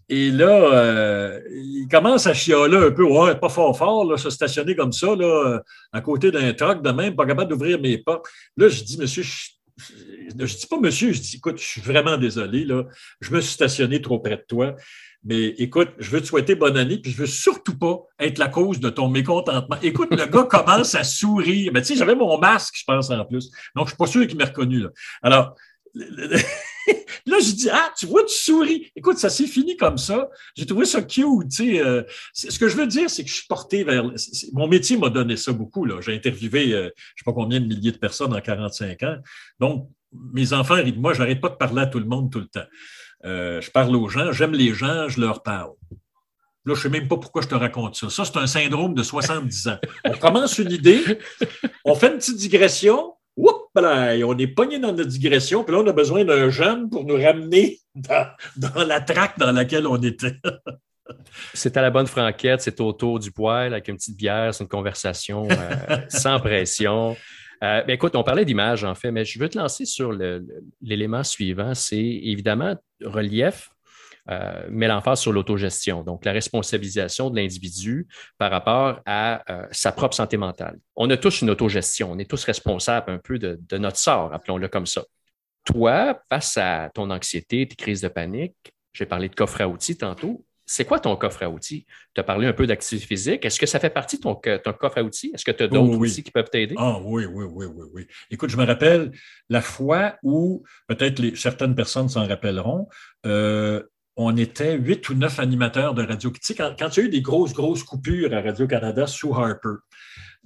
et 0.09 0.29
là, 0.29 0.71
euh, 0.73 1.39
il 1.49 1.87
commence 1.89 2.27
à 2.27 2.33
chialer 2.33 2.77
un 2.77 2.91
peu, 2.91 3.05
ouais, 3.05 3.35
pas 3.35 3.49
fort 3.49 3.77
fort, 3.77 4.05
là, 4.05 4.17
se 4.17 4.29
stationner 4.29 4.75
comme 4.75 4.91
ça, 4.91 5.15
là, 5.15 5.61
à 5.93 6.01
côté 6.01 6.31
d'un 6.31 6.53
truck 6.53 6.81
de 6.83 6.91
même, 6.91 7.15
pas 7.15 7.25
capable 7.25 7.49
d'ouvrir 7.49 7.79
mes 7.79 7.97
portes. 7.97 8.25
Là, 8.57 8.67
je 8.67 8.83
dis, 8.83 8.97
monsieur, 8.97 9.23
je 9.23 9.54
je 9.77 10.35
ne 10.35 10.45
dis 10.45 10.67
pas 10.69 10.79
monsieur, 10.79 11.11
je 11.11 11.21
dis 11.21 11.35
écoute, 11.37 11.59
je 11.59 11.65
suis 11.65 11.81
vraiment 11.81 12.17
désolé, 12.17 12.63
là, 12.63 12.83
je 13.19 13.31
me 13.31 13.41
suis 13.41 13.53
stationné 13.53 14.01
trop 14.01 14.19
près 14.19 14.37
de 14.37 14.45
toi, 14.47 14.75
mais 15.25 15.47
écoute, 15.57 15.89
je 15.97 16.11
veux 16.11 16.21
te 16.21 16.27
souhaiter 16.27 16.53
bonne 16.53 16.77
année, 16.77 16.99
puis 16.99 17.11
je 17.11 17.17
veux 17.17 17.25
surtout 17.25 17.77
pas 17.77 17.97
être 18.19 18.37
la 18.37 18.47
cause 18.47 18.79
de 18.79 18.91
ton 18.91 19.09
mécontentement. 19.09 19.77
Écoute, 19.81 20.09
le 20.11 20.25
gars 20.31 20.43
commence 20.43 20.93
à 20.93 21.03
sourire. 21.03 21.71
Mais 21.73 21.81
tu 21.81 21.87
sais, 21.87 21.95
j'avais 21.95 22.13
mon 22.13 22.37
masque, 22.37 22.75
je 22.77 22.83
pense, 22.85 23.09
en 23.09 23.25
plus. 23.25 23.49
Donc, 23.75 23.87
je 23.87 23.91
suis 23.91 23.97
pas 23.97 24.05
sûr 24.05 24.27
qu'il 24.27 24.37
m'ait 24.37 24.43
reconnu. 24.43 24.81
Là. 24.81 24.89
Alors, 25.23 25.55
là, 27.25 27.37
je 27.39 27.51
dis, 27.51 27.69
ah, 27.71 27.91
tu 27.97 28.05
vois, 28.05 28.23
tu 28.23 28.35
souris. 28.35 28.91
Écoute, 28.95 29.17
ça 29.17 29.29
s'est 29.29 29.47
fini 29.47 29.77
comme 29.77 29.97
ça. 29.97 30.29
J'ai 30.55 30.65
trouvé 30.65 30.85
ça 30.85 31.01
cute. 31.01 31.49
Tu 31.49 31.55
sais, 31.55 31.79
euh, 31.79 32.03
ce 32.33 32.57
que 32.59 32.67
je 32.67 32.75
veux 32.75 32.87
dire, 32.87 33.09
c'est 33.09 33.23
que 33.23 33.29
je 33.29 33.35
suis 33.35 33.47
porté 33.47 33.83
vers. 33.83 34.11
Mon 34.53 34.67
métier 34.67 34.97
m'a 34.97 35.09
donné 35.09 35.37
ça 35.37 35.51
beaucoup. 35.51 35.87
J'ai 36.01 36.15
interviewé, 36.15 36.73
euh, 36.73 36.83
je 36.83 36.85
ne 36.85 36.89
sais 36.89 37.25
pas 37.25 37.33
combien 37.33 37.59
de 37.59 37.65
milliers 37.65 37.91
de 37.91 37.97
personnes 37.97 38.33
en 38.33 38.41
45 38.41 39.03
ans. 39.03 39.17
Donc, 39.59 39.89
mes 40.33 40.53
enfants 40.53 40.77
de 40.77 40.91
moi, 40.99 41.13
je 41.13 41.19
n'arrête 41.19 41.41
pas 41.41 41.49
de 41.49 41.55
parler 41.55 41.81
à 41.81 41.87
tout 41.87 41.99
le 41.99 42.05
monde 42.05 42.31
tout 42.31 42.39
le 42.39 42.47
temps. 42.47 42.67
Euh, 43.25 43.59
je 43.61 43.71
parle 43.71 43.95
aux 43.95 44.07
gens, 44.07 44.31
j'aime 44.31 44.53
les 44.53 44.73
gens, 44.73 45.09
je 45.09 45.19
leur 45.19 45.41
parle. 45.41 45.71
Là, 46.65 46.73
je 46.73 46.79
ne 46.79 46.83
sais 46.83 46.89
même 46.89 47.07
pas 47.07 47.17
pourquoi 47.17 47.41
je 47.41 47.47
te 47.47 47.55
raconte 47.55 47.95
ça. 47.95 48.09
Ça, 48.09 48.25
c'est 48.25 48.37
un 48.37 48.47
syndrome 48.47 48.93
de 48.93 49.03
70 49.03 49.67
ans. 49.67 49.77
On 50.05 50.13
commence 50.13 50.57
une 50.57 50.71
idée, 50.71 51.03
on 51.83 51.95
fait 51.95 52.07
une 52.07 52.17
petite 52.17 52.37
digression, 52.37 53.14
on 53.37 54.37
est 54.37 54.47
pogné 54.47 54.79
dans 54.79 54.93
notre 54.93 55.09
digression, 55.09 55.63
puis 55.63 55.73
là, 55.73 55.81
on 55.81 55.87
a 55.87 55.93
besoin 55.93 56.23
d'un 56.23 56.49
jeune 56.49 56.89
pour 56.89 57.03
nous 57.05 57.15
ramener 57.15 57.79
dans, 57.95 58.27
la 58.87 59.01
traque 59.01 59.37
dans 59.37 59.51
laquelle 59.51 59.87
on 59.87 59.97
était. 59.97 60.35
c'est 61.53 61.77
à 61.77 61.81
la 61.81 61.91
bonne 61.91 62.07
franquette, 62.07 62.61
c'est 62.61 62.79
autour 62.81 63.19
du 63.19 63.31
poêle 63.31 63.73
avec 63.73 63.87
une 63.87 63.97
petite 63.97 64.17
bière, 64.17 64.53
c'est 64.53 64.63
une 64.63 64.69
conversation 64.69 65.47
euh, 65.49 65.97
sans 66.09 66.39
pression. 66.39 67.15
Euh, 67.63 67.83
ben, 67.83 67.93
écoute, 67.93 68.15
on 68.15 68.23
parlait 68.23 68.45
d'image 68.45 68.83
en 68.83 68.95
fait, 68.95 69.11
mais 69.11 69.25
je 69.25 69.39
veux 69.39 69.49
te 69.49 69.57
lancer 69.57 69.85
sur 69.85 70.11
l'élément 70.81 71.23
suivant, 71.23 71.73
c'est 71.73 71.97
évidemment 71.97 72.75
relief, 73.03 73.69
euh, 74.29 74.65
met 74.69 74.87
l'emphase 74.87 75.19
sur 75.21 75.31
l'autogestion, 75.31 76.03
donc 76.03 76.25
la 76.25 76.31
responsabilisation 76.31 77.29
de 77.29 77.35
l'individu 77.35 78.07
par 78.37 78.49
rapport 78.49 79.01
à 79.05 79.43
euh, 79.51 79.67
sa 79.71 79.91
propre 79.91 80.15
santé 80.15 80.37
mentale. 80.37 80.79
On 80.95 81.09
a 81.09 81.17
tous 81.17 81.41
une 81.41 81.49
autogestion, 81.51 82.11
on 82.11 82.17
est 82.17 82.29
tous 82.29 82.43
responsables 82.43 83.11
un 83.11 83.19
peu 83.19 83.37
de, 83.37 83.59
notre 83.77 83.97
sort, 83.97 84.33
appelons-le 84.33 84.67
comme 84.67 84.87
ça. 84.87 85.03
Toi, 85.63 86.19
face 86.29 86.57
à 86.57 86.89
ton 86.93 87.09
anxiété, 87.11 87.67
tes 87.67 87.75
crises 87.75 88.01
de 88.01 88.07
panique, 88.07 88.55
j'ai 88.93 89.05
parlé 89.05 89.29
de 89.29 89.35
coffre 89.35 89.61
à 89.61 89.67
outils 89.67 89.97
tantôt, 89.97 90.45
c'est 90.65 90.85
quoi 90.85 90.99
ton 90.99 91.15
coffre 91.15 91.43
à 91.43 91.49
outils? 91.49 91.85
Tu 92.15 92.21
as 92.21 92.23
parlé 92.23 92.47
un 92.47 92.53
peu 92.53 92.65
d'activité 92.65 93.05
physique. 93.05 93.45
Est-ce 93.45 93.59
que 93.59 93.67
ça 93.67 93.79
fait 93.79 93.91
partie 93.91 94.17
de 94.17 94.23
ton, 94.23 94.33
coffre 94.33 94.97
à 94.97 95.03
outils? 95.03 95.31
Est-ce 95.33 95.45
que 95.45 95.51
tu 95.51 95.63
as 95.63 95.67
d'autres 95.67 95.95
outils 95.95 96.23
qui 96.23 96.31
peuvent 96.31 96.49
t'aider? 96.49 96.73
Ah 96.77 96.99
oui, 97.03 97.25
oui, 97.25 97.45
oui, 97.47 97.67
oui, 97.67 97.85
oui. 97.93 98.07
Écoute, 98.31 98.49
je 98.49 98.57
me 98.57 98.65
rappelle 98.65 99.11
la 99.49 99.61
fois 99.61 100.15
où, 100.23 100.63
peut-être 100.87 101.35
certaines 101.35 101.75
personnes 101.75 102.09
s'en 102.09 102.27
rappelleront, 102.27 102.87
euh, 103.27 103.83
on 104.17 104.35
était 104.37 104.77
huit 104.77 105.07
ou 105.09 105.15
neuf 105.15 105.39
animateurs 105.39 105.93
de 105.93 106.03
radio. 106.03 106.29
Tu 106.31 106.39
sais, 106.41 106.55
quand, 106.55 106.73
il 106.79 106.99
y 106.99 107.03
a 107.03 107.05
eu 107.05 107.09
des 107.09 107.21
grosses, 107.21 107.53
grosses 107.53 107.83
coupures 107.83 108.33
à 108.33 108.41
Radio-Canada 108.41 109.07
sous 109.07 109.33
Harper, 109.33 109.75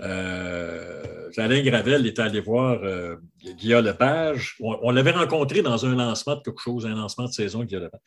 euh, 0.01 1.29
Alain 1.37 1.61
Gravel 1.61 2.07
était 2.07 2.21
allé 2.21 2.39
voir 2.39 2.79
euh, 2.83 3.17
Guillaume 3.57 3.85
Lepage. 3.85 4.55
On, 4.59 4.91
l'avait 4.91 5.11
rencontré 5.11 5.61
dans 5.61 5.85
un 5.85 5.95
lancement 5.95 6.35
de 6.35 6.41
quelque 6.41 6.61
chose, 6.61 6.85
un 6.85 6.95
lancement 6.95 7.25
de 7.25 7.33
saison, 7.33 7.63
Guillaume 7.63 7.83
Lepage. 7.83 8.01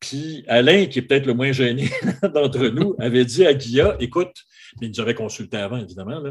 Puis 0.00 0.44
Alain, 0.46 0.86
qui 0.86 1.00
est 1.00 1.02
peut-être 1.02 1.26
le 1.26 1.34
moins 1.34 1.52
gêné 1.52 1.90
d'entre 2.22 2.68
nous, 2.68 2.94
avait 2.98 3.24
dit 3.24 3.46
à 3.46 3.54
Guilla, 3.54 3.96
écoute, 4.00 4.34
il 4.80 4.90
nous 4.90 5.00
avait 5.00 5.14
consulté 5.14 5.56
avant, 5.56 5.78
évidemment, 5.78 6.22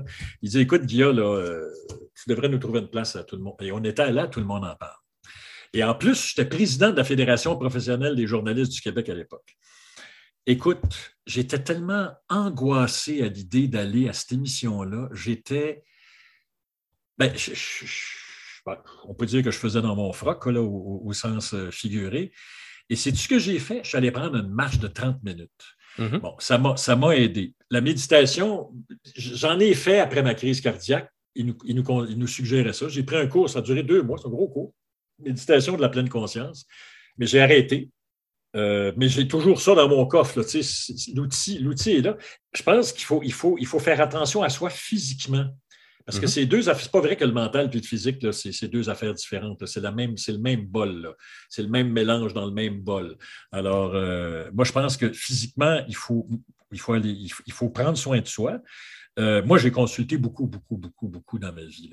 il 0.42 0.50
dit, 0.50 0.60
écoute, 0.60 0.86
Guilla, 0.86 1.12
là, 1.12 1.24
euh, 1.24 1.70
tu 2.16 2.30
devrais 2.30 2.50
nous 2.50 2.60
trouver 2.60 2.80
une 2.80 2.88
place 2.88 3.16
à 3.16 3.24
tout 3.24 3.36
le 3.36 3.42
monde. 3.42 3.56
Et 3.62 3.72
on 3.72 3.84
était 3.84 4.12
là, 4.12 4.28
tout 4.28 4.40
le 4.40 4.46
monde 4.46 4.64
en 4.64 4.76
parle. 4.76 4.96
Et 5.74 5.84
en 5.84 5.96
plus, 5.96 6.30
j'étais 6.30 6.46
président 6.46 6.92
de 6.92 6.98
la 6.98 7.04
Fédération 7.04 7.56
professionnelle 7.58 8.16
des 8.16 8.28
journalistes 8.28 8.72
du 8.72 8.82
Québec 8.82 9.10
à 9.10 9.14
l'époque. 9.14 9.58
Écoute, 10.46 11.16
j'étais 11.26 11.62
tellement 11.62 12.10
angoissé 12.30 13.22
à 13.22 13.28
l'idée 13.28 13.68
d'aller 13.68 14.08
à 14.08 14.14
cette 14.14 14.32
émission-là. 14.32 15.10
J'étais. 15.12 15.84
Ben, 17.18 17.34
on 19.06 19.14
peut 19.14 19.26
dire 19.26 19.44
que 19.44 19.52
je 19.52 19.58
faisais 19.58 19.82
dans 19.82 19.96
mon 19.96 20.14
froc, 20.14 20.46
là, 20.46 20.62
au, 20.62 21.12
sens 21.14 21.54
euh, 21.54 21.72
figuré. 21.72 22.32
Et 22.90 22.96
c'est 22.96 23.16
ce 23.16 23.28
que 23.28 23.40
j'ai 23.40 23.60
fait. 23.60 23.82
Je 23.84 23.90
suis 23.90 23.98
allé 23.98 24.12
prendre 24.12 24.38
une 24.38 24.50
marche 24.50 24.80
de 24.80 24.88
30 24.88 25.22
minutes. 25.24 25.52
Mm-hmm. 26.00 26.20
Bon, 26.20 26.36
ça 26.78 26.96
m'a 26.96 27.16
aidé. 27.18 27.54
La 27.70 27.82
méditation, 27.82 28.72
j'en 29.16 29.60
ai 29.60 29.74
fait 29.74 30.00
après 30.00 30.24
ma 30.24 30.34
crise 30.34 30.62
cardiaque. 30.62 31.12
Il 31.36 31.48
nous, 31.48 31.58
il 31.66 32.18
nous, 32.18 32.28
suggérait 32.28 32.74
ça. 32.74 32.88
J'ai 32.88 33.04
pris 33.04 33.18
un 33.18 33.28
cours, 33.28 33.50
ça 33.50 33.60
a 33.60 33.62
duré 33.62 33.84
deux 33.84 34.02
mois, 34.02 34.18
c'est 34.18 34.28
un 34.28 34.32
gros 34.32 34.48
cours. 34.48 34.74
Méditation 35.20 35.76
de 35.76 35.82
la 35.82 35.90
pleine 35.90 36.10
conscience. 36.10 36.66
Mais 37.18 37.26
j'ai 37.26 37.42
arrêté. 37.42 37.90
Euh, 38.56 38.92
mais 38.96 39.10
j'ai 39.10 39.28
toujours 39.28 39.62
ça 39.62 39.76
dans 39.76 39.88
mon 39.88 40.06
coffre. 40.06 40.40
L'outil 41.14 41.92
est 41.92 42.02
là. 42.02 42.18
Je 42.54 42.64
pense 42.64 42.92
qu'il 42.92 43.04
faut, 43.04 43.22
il 43.24 43.34
faut, 43.34 43.58
il 43.60 43.68
faut 43.68 43.80
faire 43.80 44.02
attention 44.02 44.42
à 44.44 44.50
soi 44.50 44.70
physiquement. 44.70 45.46
Parce 46.06 46.20
que 46.20 46.26
mm-hmm. 46.26 46.30
c'est 46.30 46.46
deux 46.46 46.62
C'est 46.62 46.90
pas 46.90 47.02
vrai 47.02 47.18
que 47.18 47.26
le 47.26 47.34
mental 47.34 47.70
et 47.72 47.78
le 47.78 47.84
physique, 47.84 48.26
c'est 48.32 48.70
deux 48.70 48.90
affaires 48.90 49.14
différentes. 49.14 49.66
C'est 49.66 49.82
le 49.82 50.38
même 50.38 50.66
bol. 50.66 51.14
C'est 51.50 51.64
le 51.64 51.68
même 51.68 51.92
mélange 51.92 52.34
dans 52.34 52.46
le 52.46 52.54
même 52.54 52.80
bol. 52.80 53.18
Alors, 53.52 53.94
euh, 53.94 54.50
moi, 54.54 54.64
je 54.64 54.72
pense 54.72 54.96
que 54.96 55.12
physiquement, 55.12 55.84
il 55.90 55.96
faut, 55.98 56.30
il 56.72 56.80
faut, 56.80 56.94
aller, 56.94 57.10
il 57.10 57.54
faut, 57.54 57.70
prendre 57.70 57.98
soin 57.98 58.22
de 58.22 58.28
soi. 58.28 58.62
Euh, 59.20 59.44
moi, 59.44 59.58
j'ai 59.58 59.70
consulté 59.70 60.18
beaucoup, 60.18 60.48
beaucoup, 60.48 60.78
beaucoup, 60.78 61.10
beaucoup 61.10 61.40
dans 61.40 61.52
ma 61.52 61.64
vie. 61.64 61.92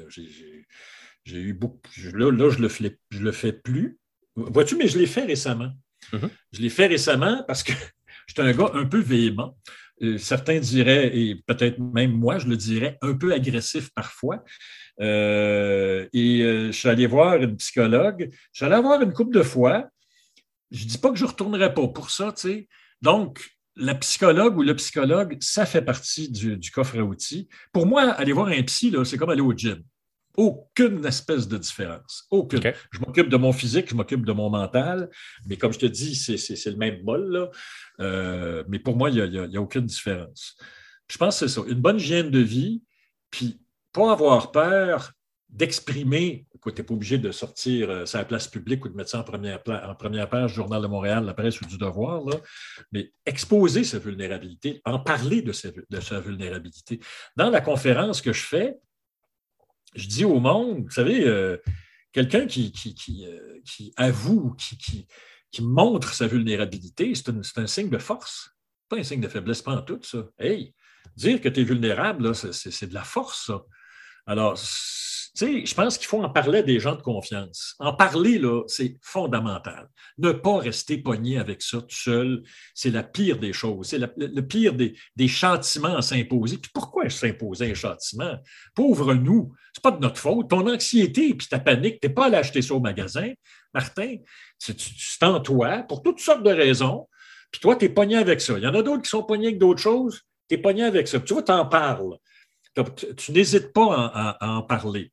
J'ai 1.24 1.40
eu 1.40 1.54
beaucoup. 1.54 1.80
Là, 2.12 2.50
je 2.50 2.58
le, 2.58 2.68
fais, 2.68 2.98
je 3.10 3.20
le 3.20 3.32
fais 3.32 3.52
plus. 3.52 3.98
Vois-tu, 4.37 4.76
mais 4.76 4.88
je 4.88 4.98
l'ai 4.98 5.06
fait 5.06 5.24
récemment. 5.24 5.72
Mm-hmm. 6.12 6.30
Je 6.52 6.60
l'ai 6.60 6.68
fait 6.68 6.87
récemment 6.87 7.44
parce 7.46 7.62
que 7.62 7.72
j'étais 8.26 8.42
un 8.42 8.52
gars 8.52 8.70
un 8.74 8.84
peu 8.84 9.00
véhément. 9.00 9.56
Euh, 10.02 10.18
certains 10.18 10.58
diraient, 10.58 11.16
et 11.16 11.37
peut-être 11.46 11.78
même 11.78 12.12
moi, 12.12 12.38
je 12.38 12.48
le 12.48 12.56
dirais, 12.56 12.98
un 13.00 13.14
peu 13.14 13.32
agressif 13.32 13.90
parfois. 13.94 14.42
Euh, 15.00 16.06
et 16.12 16.42
euh, 16.42 16.66
je 16.66 16.72
suis 16.72 16.88
allé 16.88 17.06
voir 17.06 17.37
une 17.37 17.56
psychologue. 17.56 18.28
Je 18.52 18.56
suis 18.58 18.64
allé 18.64 18.80
voir 18.82 19.00
une 19.02 19.12
couple 19.12 19.37
de 19.37 19.42
fois. 19.42 19.88
Je 20.70 20.84
ne 20.84 20.88
dis 20.88 20.98
pas 20.98 21.10
que 21.10 21.16
je 21.16 21.24
ne 21.24 21.28
retournerai 21.28 21.72
pas 21.72 21.87
pour 21.88 22.10
ça, 22.10 22.32
tu 22.32 22.48
sais. 22.48 22.68
Donc, 23.02 23.40
la 23.76 23.94
psychologue 23.96 24.56
ou 24.56 24.62
le 24.62 24.74
psychologue, 24.76 25.37
ça 25.40 25.66
fait 25.66 25.82
partie 25.82 26.30
du, 26.30 26.70
coffre 26.70 26.98
à 26.98 27.02
outils. 27.02 27.48
Pour 27.72 27.87
moi, 27.87 28.02
aller 28.02 28.32
voir 28.32 28.48
un 28.48 28.62
psy, 28.62 28.94
c'est 29.04 29.16
comme 29.16 29.30
aller 29.30 29.40
au 29.40 29.52
gym. 29.52 29.82
Aucune 30.37 31.05
espèce 31.07 31.47
de 31.47 31.59
différence. 31.59 32.27
Aucune. 32.31 32.61
Je 32.90 32.99
m'occupe 32.99 33.29
de 33.29 33.37
mon 33.37 33.53
physique, 33.53 33.88
je 33.88 33.94
m'occupe 33.94 34.25
de 34.25 34.33
mon 34.33 34.51
mental, 34.51 35.09
mais 35.47 35.57
comme 35.57 35.73
je 35.73 35.79
te 35.79 35.87
dis, 35.87 36.16
c'est 36.16 36.70
le 36.70 36.77
même 36.77 37.03
bol. 37.03 37.31
Là. 37.31 37.51
Euh, 38.01 38.64
mais 38.68 38.79
pour 38.79 38.97
moi, 38.97 39.11
il 39.11 39.23
n'y 39.31 39.57
a, 39.57 39.61
aucune 39.61 39.87
différence. 39.87 40.57
Je 41.09 41.18
pense 41.18 41.38
que 41.38 41.47
c'est 41.47 41.55
ça. 41.55 41.66
Une 41.68 41.81
bonne 41.81 41.99
hygiène 41.99 42.31
de 42.31 42.40
vie, 42.40 42.83
puis 43.31 43.61
pas 43.92 44.12
avoir 44.12 44.51
peur 44.51 45.12
d'exprimer. 45.49 46.47
Écoute, 46.53 46.75
tu 46.75 46.81
n'es 46.81 46.87
pas 46.87 46.94
obligé 46.94 47.18
de 47.18 47.31
sortir 47.31 47.88
euh, 47.88 48.07
sur 48.07 48.18
la 48.18 48.25
place 48.25 48.49
publique 48.49 48.85
ou 48.85 48.88
de 48.88 48.97
mettre 48.97 49.11
ça 49.11 49.20
en 49.20 49.23
première, 49.23 49.61
en 49.68 49.94
première 49.94 50.29
page 50.29 50.51
du 50.51 50.57
Journal 50.57 50.83
de 50.83 50.88
Montréal, 50.88 51.25
la 51.25 51.35
presse 51.35 51.61
ou 51.61 51.66
du 51.66 51.79
Devoir, 51.79 52.25
là, 52.25 52.37
mais 52.90 53.12
exposer 53.25 53.85
sa 53.85 54.01
vulnérabilité, 54.01 54.81
en 54.85 54.99
parler 54.99 55.42
de 55.42 55.53
sa, 55.53 55.68
de 55.70 56.01
sa 56.01 56.18
vulnérabilité. 56.18 56.99
Dans 57.37 57.51
la 57.51 57.61
conférence 57.61 58.20
que 58.20 58.33
je 58.33 58.42
fais, 58.42 58.79
je 59.94 60.09
dis 60.09 60.24
au 60.24 60.40
monde, 60.40 60.85
vous 60.85 60.90
savez, 60.90 61.26
euh, 61.26 61.57
quelqu'un 62.12 62.46
qui, 62.46 62.72
qui, 62.72 63.26
euh, 63.26 63.90
avoue, 63.96 64.54
qui, 64.57 65.07
montre 65.61 66.14
sa 66.14 66.26
vulnérabilité, 66.26 67.14
c'est 67.14 67.59
un, 67.59 67.66
signe 67.66 67.88
de 67.88 67.98
force, 67.98 68.57
pas 68.88 68.96
un 68.96 69.04
signe 69.04 69.20
de 69.20 69.28
faiblesse, 69.28 69.62
pas 69.62 69.76
en 69.76 69.83
tout, 69.83 70.00
ça. 70.02 70.28
Hey, 70.38 70.74
dire 71.16 71.40
que 71.40 71.48
tu 71.48 71.61
es 71.61 71.64
vulnérable, 71.64 72.35
c'est 72.35 72.88
de 72.88 72.94
la 72.94 73.04
force, 73.04 73.46
ça. 73.46 73.64
Alors, 74.26 74.56
sais, 75.34 75.66
je 75.66 75.74
pense 75.74 75.98
qu'il 75.98 76.06
faut 76.06 76.22
en 76.22 76.30
parler 76.30 76.60
à 76.60 76.62
des 76.62 76.78
gens 76.78 76.94
de 76.94 77.02
confiance. 77.02 77.74
En 77.78 77.92
parler, 77.92 78.38
là, 78.38 78.62
c'est 78.68 78.96
fondamental. 79.02 79.88
Ne 80.18 80.32
pas 80.32 80.58
rester 80.58 80.98
pogné 80.98 81.38
avec 81.38 81.60
ça 81.60 81.80
tout 81.80 81.87
seul, 81.94 82.42
c'est 82.72 82.90
la 82.90 83.02
pire 83.02 83.38
des 83.38 83.52
choses. 83.52 83.88
C'est 83.88 83.98
le, 83.98 84.46
pire 84.46 84.74
des, 84.74 84.94
des 85.16 85.28
châtiments 85.28 85.96
à 85.96 86.02
s'imposer. 86.02 86.58
Puis 86.58 86.70
pourquoi 86.72 87.10
s'imposer 87.10 87.70
un 87.70 87.74
châtiment? 87.74 88.38
Pauvre 88.74 89.14
nous, 89.14 89.52
c'est 89.72 89.82
pas 89.82 89.90
de 89.90 90.00
notre 90.00 90.18
faute. 90.18 90.48
Ton 90.48 90.68
anxiété 90.72 91.34
puis 91.34 91.48
ta 91.48 91.58
panique, 91.58 92.00
tu 92.00 92.08
n'es 92.08 92.14
pas 92.14 92.26
allé 92.26 92.37
acheter 92.37 92.62
ça 92.62 92.74
au 92.74 92.80
magasin. 92.80 93.32
Martin, 93.72 94.16
c'est 94.58 95.22
en 95.22 95.40
toi 95.40 95.84
pour 95.88 96.02
toutes 96.02 96.20
sortes 96.20 96.44
de 96.44 96.50
raisons. 96.50 97.08
Puis 97.50 97.60
toi, 97.60 97.76
tu 97.76 97.87
es 97.87 97.88
pogné 97.88 98.16
avec 98.16 98.40
ça. 98.40 98.56
Il 98.56 98.64
y 98.64 98.66
en 98.66 98.74
a 98.74 98.82
d'autres 98.82 99.02
qui 99.02 99.10
sont 99.10 99.24
pognés 99.24 99.48
avec 99.48 99.58
d'autres 99.58 99.80
choses. 99.80 100.22
Tu 100.48 100.54
es 100.54 100.58
pogné 100.58 100.84
avec 100.84 101.08
ça. 101.08 101.18
tu 101.20 101.32
vois, 101.32 101.42
tu 101.42 101.52
en 101.52 101.66
parles. 101.66 102.16
Tu, 103.16 103.32
n'hésites 103.32 103.72
pas 103.72 104.10
à, 104.40 104.48
en 104.56 104.62
parler. 104.62 105.12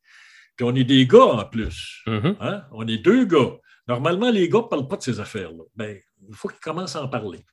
Puis 0.56 0.66
on 0.66 0.76
est 0.76 0.84
des 0.84 1.06
gars 1.06 1.26
en 1.26 1.46
plus. 1.46 2.02
Mm-hmm. 2.08 2.36
Hein? 2.40 2.64
On 2.72 2.88
est 2.88 2.98
deux 2.98 3.26
gars. 3.26 3.58
Normalement, 3.88 4.30
les 4.32 4.48
gars 4.50 4.60
ne 4.60 4.68
parlent 4.68 4.88
pas 4.88 4.98
de 4.98 5.04
ces 5.04 5.20
affaires-là. 5.20 5.64
Ben, 5.76 6.00
il 6.28 6.36
faut 6.36 6.48
qu'ils 6.48 6.60
commencent 6.60 6.96
à 6.96 7.04
en 7.04 7.08
parler. 7.08 7.44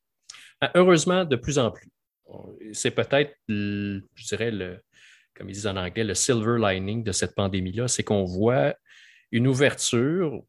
Ah, 0.60 0.70
heureusement, 0.74 1.24
de 1.24 1.36
plus 1.36 1.58
en 1.58 1.70
plus. 1.70 1.88
C'est 2.72 2.90
peut-être, 2.90 3.34
je 3.48 4.00
dirais, 4.28 4.50
le, 4.50 4.80
comme 5.34 5.48
ils 5.48 5.54
disent 5.54 5.66
en 5.66 5.76
anglais, 5.76 6.04
le 6.04 6.14
silver 6.14 6.58
lining 6.58 7.02
de 7.04 7.12
cette 7.12 7.34
pandémie-là, 7.34 7.88
c'est 7.88 8.02
qu'on 8.02 8.24
voit 8.24 8.74
une 9.30 9.46
ouverture, 9.46 10.42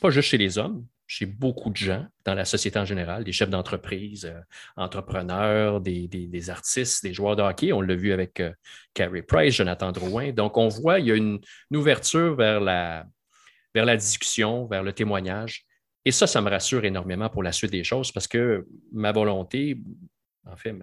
pas 0.00 0.10
juste 0.10 0.28
chez 0.28 0.38
les 0.38 0.58
hommes, 0.58 0.86
chez 1.06 1.26
beaucoup 1.26 1.70
de 1.70 1.76
gens 1.76 2.06
dans 2.24 2.34
la 2.34 2.44
société 2.44 2.78
en 2.78 2.84
général, 2.84 3.24
des 3.24 3.32
chefs 3.32 3.50
d'entreprise, 3.50 4.24
euh, 4.24 4.40
entrepreneurs, 4.76 5.80
des, 5.80 6.50
artistes, 6.50 7.02
des 7.02 7.12
joueurs 7.12 7.36
de 7.36 7.42
hockey. 7.42 7.72
On 7.72 7.80
l'a 7.80 7.94
vu 7.94 8.12
avec 8.12 8.40
euh, 8.40 8.52
Carey 8.94 9.22
Price, 9.22 9.54
Jonathan 9.54 9.92
Drouin. 9.92 10.32
Donc, 10.32 10.56
on 10.56 10.68
voit, 10.68 11.00
il 11.00 11.06
y 11.06 11.12
a 11.12 11.14
une, 11.14 11.40
ouverture 11.72 12.34
vers 12.36 12.60
la, 12.60 13.04
vers 13.74 13.84
la 13.84 13.96
discussion, 13.96 14.66
vers 14.66 14.82
le 14.82 14.92
témoignage. 14.92 15.64
Et 16.04 16.12
ça, 16.12 16.26
ça 16.26 16.40
me 16.40 16.50
rassure 16.50 16.84
énormément 16.84 17.28
pour 17.28 17.42
la 17.42 17.52
suite 17.52 17.70
des 17.70 17.84
choses 17.84 18.12
parce 18.12 18.28
que 18.28 18.66
ma 18.92 19.12
volonté, 19.12 19.78
en 20.46 20.56
fait, 20.56 20.74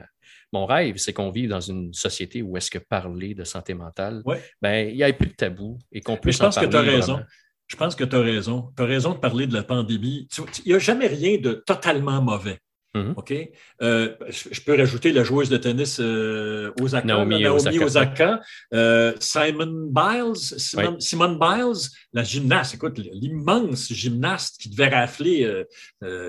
mon 0.52 0.66
rêve, 0.66 0.98
c'est 0.98 1.14
qu'on 1.14 1.30
vive 1.30 1.50
dans 1.50 1.62
une 1.62 1.94
société 1.94 2.42
où 2.42 2.58
est-ce 2.58 2.72
que 2.72 2.80
parler 2.80 3.36
de 3.36 3.44
santé 3.44 3.74
mentale, 3.74 4.24
ben, 4.62 4.90
il 4.90 4.96
n'y 4.96 5.04
a 5.04 5.14
plus 5.14 5.28
de 5.28 5.34
tabou 5.34 5.78
et 5.92 6.02
qu'on 6.02 6.18
puisse 6.18 6.38
je 6.38 6.44
pense 6.44 6.58
que 6.58 6.66
tu 6.66 6.76
as 6.76 6.82
raison. 6.82 7.24
Je 7.72 7.78
pense 7.78 7.96
que 7.96 8.04
tu 8.04 8.16
as 8.18 8.20
raison. 8.20 8.70
Tu 8.76 8.84
as 8.84 8.86
raison 8.86 9.14
de 9.14 9.18
parler 9.18 9.48
de 9.48 9.54
la 9.54 9.64
pandémie. 9.64 10.28
Il 10.66 10.70
n'y 10.70 10.74
a 10.74 10.80
jamais 10.80 11.08
rien 11.08 11.38
de 11.38 11.54
totalement 11.54 12.22
mauvais. 12.22 12.60
Mm-hmm. 12.94 13.14
OK? 13.16 13.34
Euh, 13.82 14.14
je 14.28 14.60
peux 14.60 14.76
rajouter 14.76 15.14
la 15.14 15.24
joueuse 15.24 15.48
de 15.48 15.56
tennis 15.56 16.02
euh, 16.02 16.74
Osaka, 16.82 17.08
Naomi, 17.08 17.48
Osaka. 17.48 18.42
Euh, 18.74 19.14
Simon 19.22 19.90
Biles, 19.90 20.60
Simon, 21.00 21.38
Biles, 21.40 21.88
la 22.12 22.24
gymnaste, 22.24 22.74
écoute, 22.74 22.98
l'immense 22.98 23.94
gymnaste 23.94 24.58
qui 24.62 24.70
devait 24.70 24.90
rafler 24.90 25.50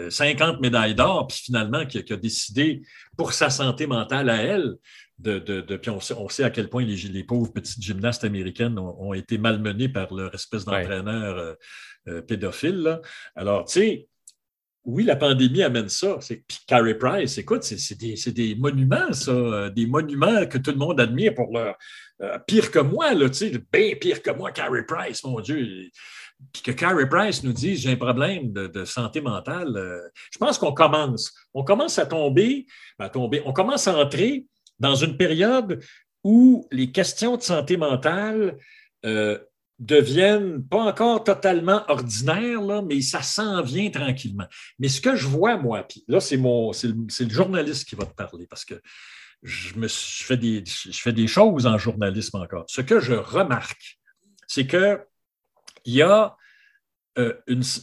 50 0.08 0.60
médailles 0.60 0.94
d'or, 0.94 1.26
puis 1.26 1.38
finalement 1.38 1.84
qui, 1.86 1.98
a 1.98 2.16
décidé 2.16 2.82
pour 3.16 3.32
sa 3.32 3.50
santé 3.50 3.88
mentale 3.88 4.30
à 4.30 4.36
elle 4.36 4.76
de, 5.22 5.76
puis 5.76 5.90
on 5.90 6.28
sait, 6.28 6.44
à 6.44 6.50
quel 6.50 6.68
point 6.68 6.84
les, 6.84 7.24
pauvres 7.24 7.52
petites 7.52 7.82
gymnastes 7.82 8.24
américaines 8.24 8.78
ont, 8.78 9.14
été 9.14 9.38
malmenées 9.38 9.88
par 9.88 10.12
leur 10.12 10.34
espèce 10.34 10.64
d'entraîneur 10.64 11.38
euh, 11.38 11.54
euh, 12.08 12.22
pédophile. 12.22 13.00
Alors, 13.36 13.64
tu 13.66 13.80
sais, 13.80 14.08
oui, 14.84 15.04
la 15.04 15.16
pandémie 15.16 15.62
amène 15.62 15.88
ça. 15.88 16.18
Puis 16.26 16.58
Carrie 16.66 16.98
Price, 16.98 17.38
écoute, 17.38 17.62
c'est 17.62 18.32
des, 18.32 18.54
monuments, 18.56 19.12
ça, 19.12 19.30
euh, 19.30 19.70
des 19.70 19.86
monuments 19.86 20.46
que 20.46 20.58
tout 20.58 20.72
le 20.72 20.78
monde 20.78 21.00
admire 21.00 21.34
pour 21.34 21.52
leur. 21.56 21.76
pire 22.46 22.70
que 22.70 22.80
moi, 22.80 23.14
là, 23.14 23.28
tu 23.28 23.36
sais, 23.36 23.52
bien 23.72 23.94
pire 24.00 24.22
que 24.22 24.30
moi, 24.30 24.50
Carrie 24.50 24.84
Price, 24.86 25.22
mon 25.24 25.40
Dieu. 25.40 25.90
Puis 26.52 26.62
que 26.62 26.72
Carrie 26.72 27.08
Price 27.08 27.44
nous 27.44 27.52
dise 27.52 27.80
j'ai 27.80 27.92
un 27.92 27.96
problème 27.96 28.52
de, 28.52 28.84
santé 28.84 29.20
mentale. 29.20 30.00
je 30.32 30.38
pense 30.38 30.58
qu'on 30.58 30.72
commence. 30.72 31.32
On 31.54 31.62
commence 31.62 32.00
à 32.00 32.06
tomber, 32.06 32.66
à 32.98 33.08
tomber, 33.08 33.42
on 33.44 33.52
commence 33.52 33.86
à 33.86 33.96
entrer 33.96 34.46
dans 34.82 34.96
une 34.96 35.16
période 35.16 35.82
où 36.24 36.66
les 36.70 36.90
questions 36.90 37.36
de 37.36 37.42
santé 37.42 37.76
mentale 37.76 38.58
euh, 39.06 39.38
deviennent 39.78 40.62
pas 40.64 40.82
encore 40.82 41.24
totalement 41.24 41.84
ordinaires, 41.88 42.60
là, 42.60 42.82
mais 42.82 43.00
ça 43.00 43.22
s'en 43.22 43.62
vient 43.62 43.90
tranquillement. 43.90 44.46
Mais 44.78 44.88
ce 44.88 45.00
que 45.00 45.16
je 45.16 45.26
vois, 45.26 45.56
moi, 45.56 45.84
puis 45.84 46.04
là, 46.08 46.20
c'est 46.20 46.36
le, 46.36 47.30
journaliste 47.30 47.88
qui 47.88 47.94
va 47.94 48.06
te 48.06 48.14
parler 48.14 48.46
parce 48.48 48.64
que 48.64 48.80
je, 49.42 49.74
me, 49.76 49.88
fais 49.88 50.36
des, 50.36 50.62
je 50.66 51.00
fais 51.00 51.12
des 51.12 51.26
choses 51.26 51.66
en 51.66 51.78
journalisme 51.78 52.36
encore. 52.38 52.64
Ce 52.68 52.80
que 52.80 53.00
je 53.00 53.14
remarque, 53.14 53.98
c'est 54.46 54.66
qu'il 54.66 55.00
y 55.86 56.02
a 56.02 56.36
euh, 57.18 57.34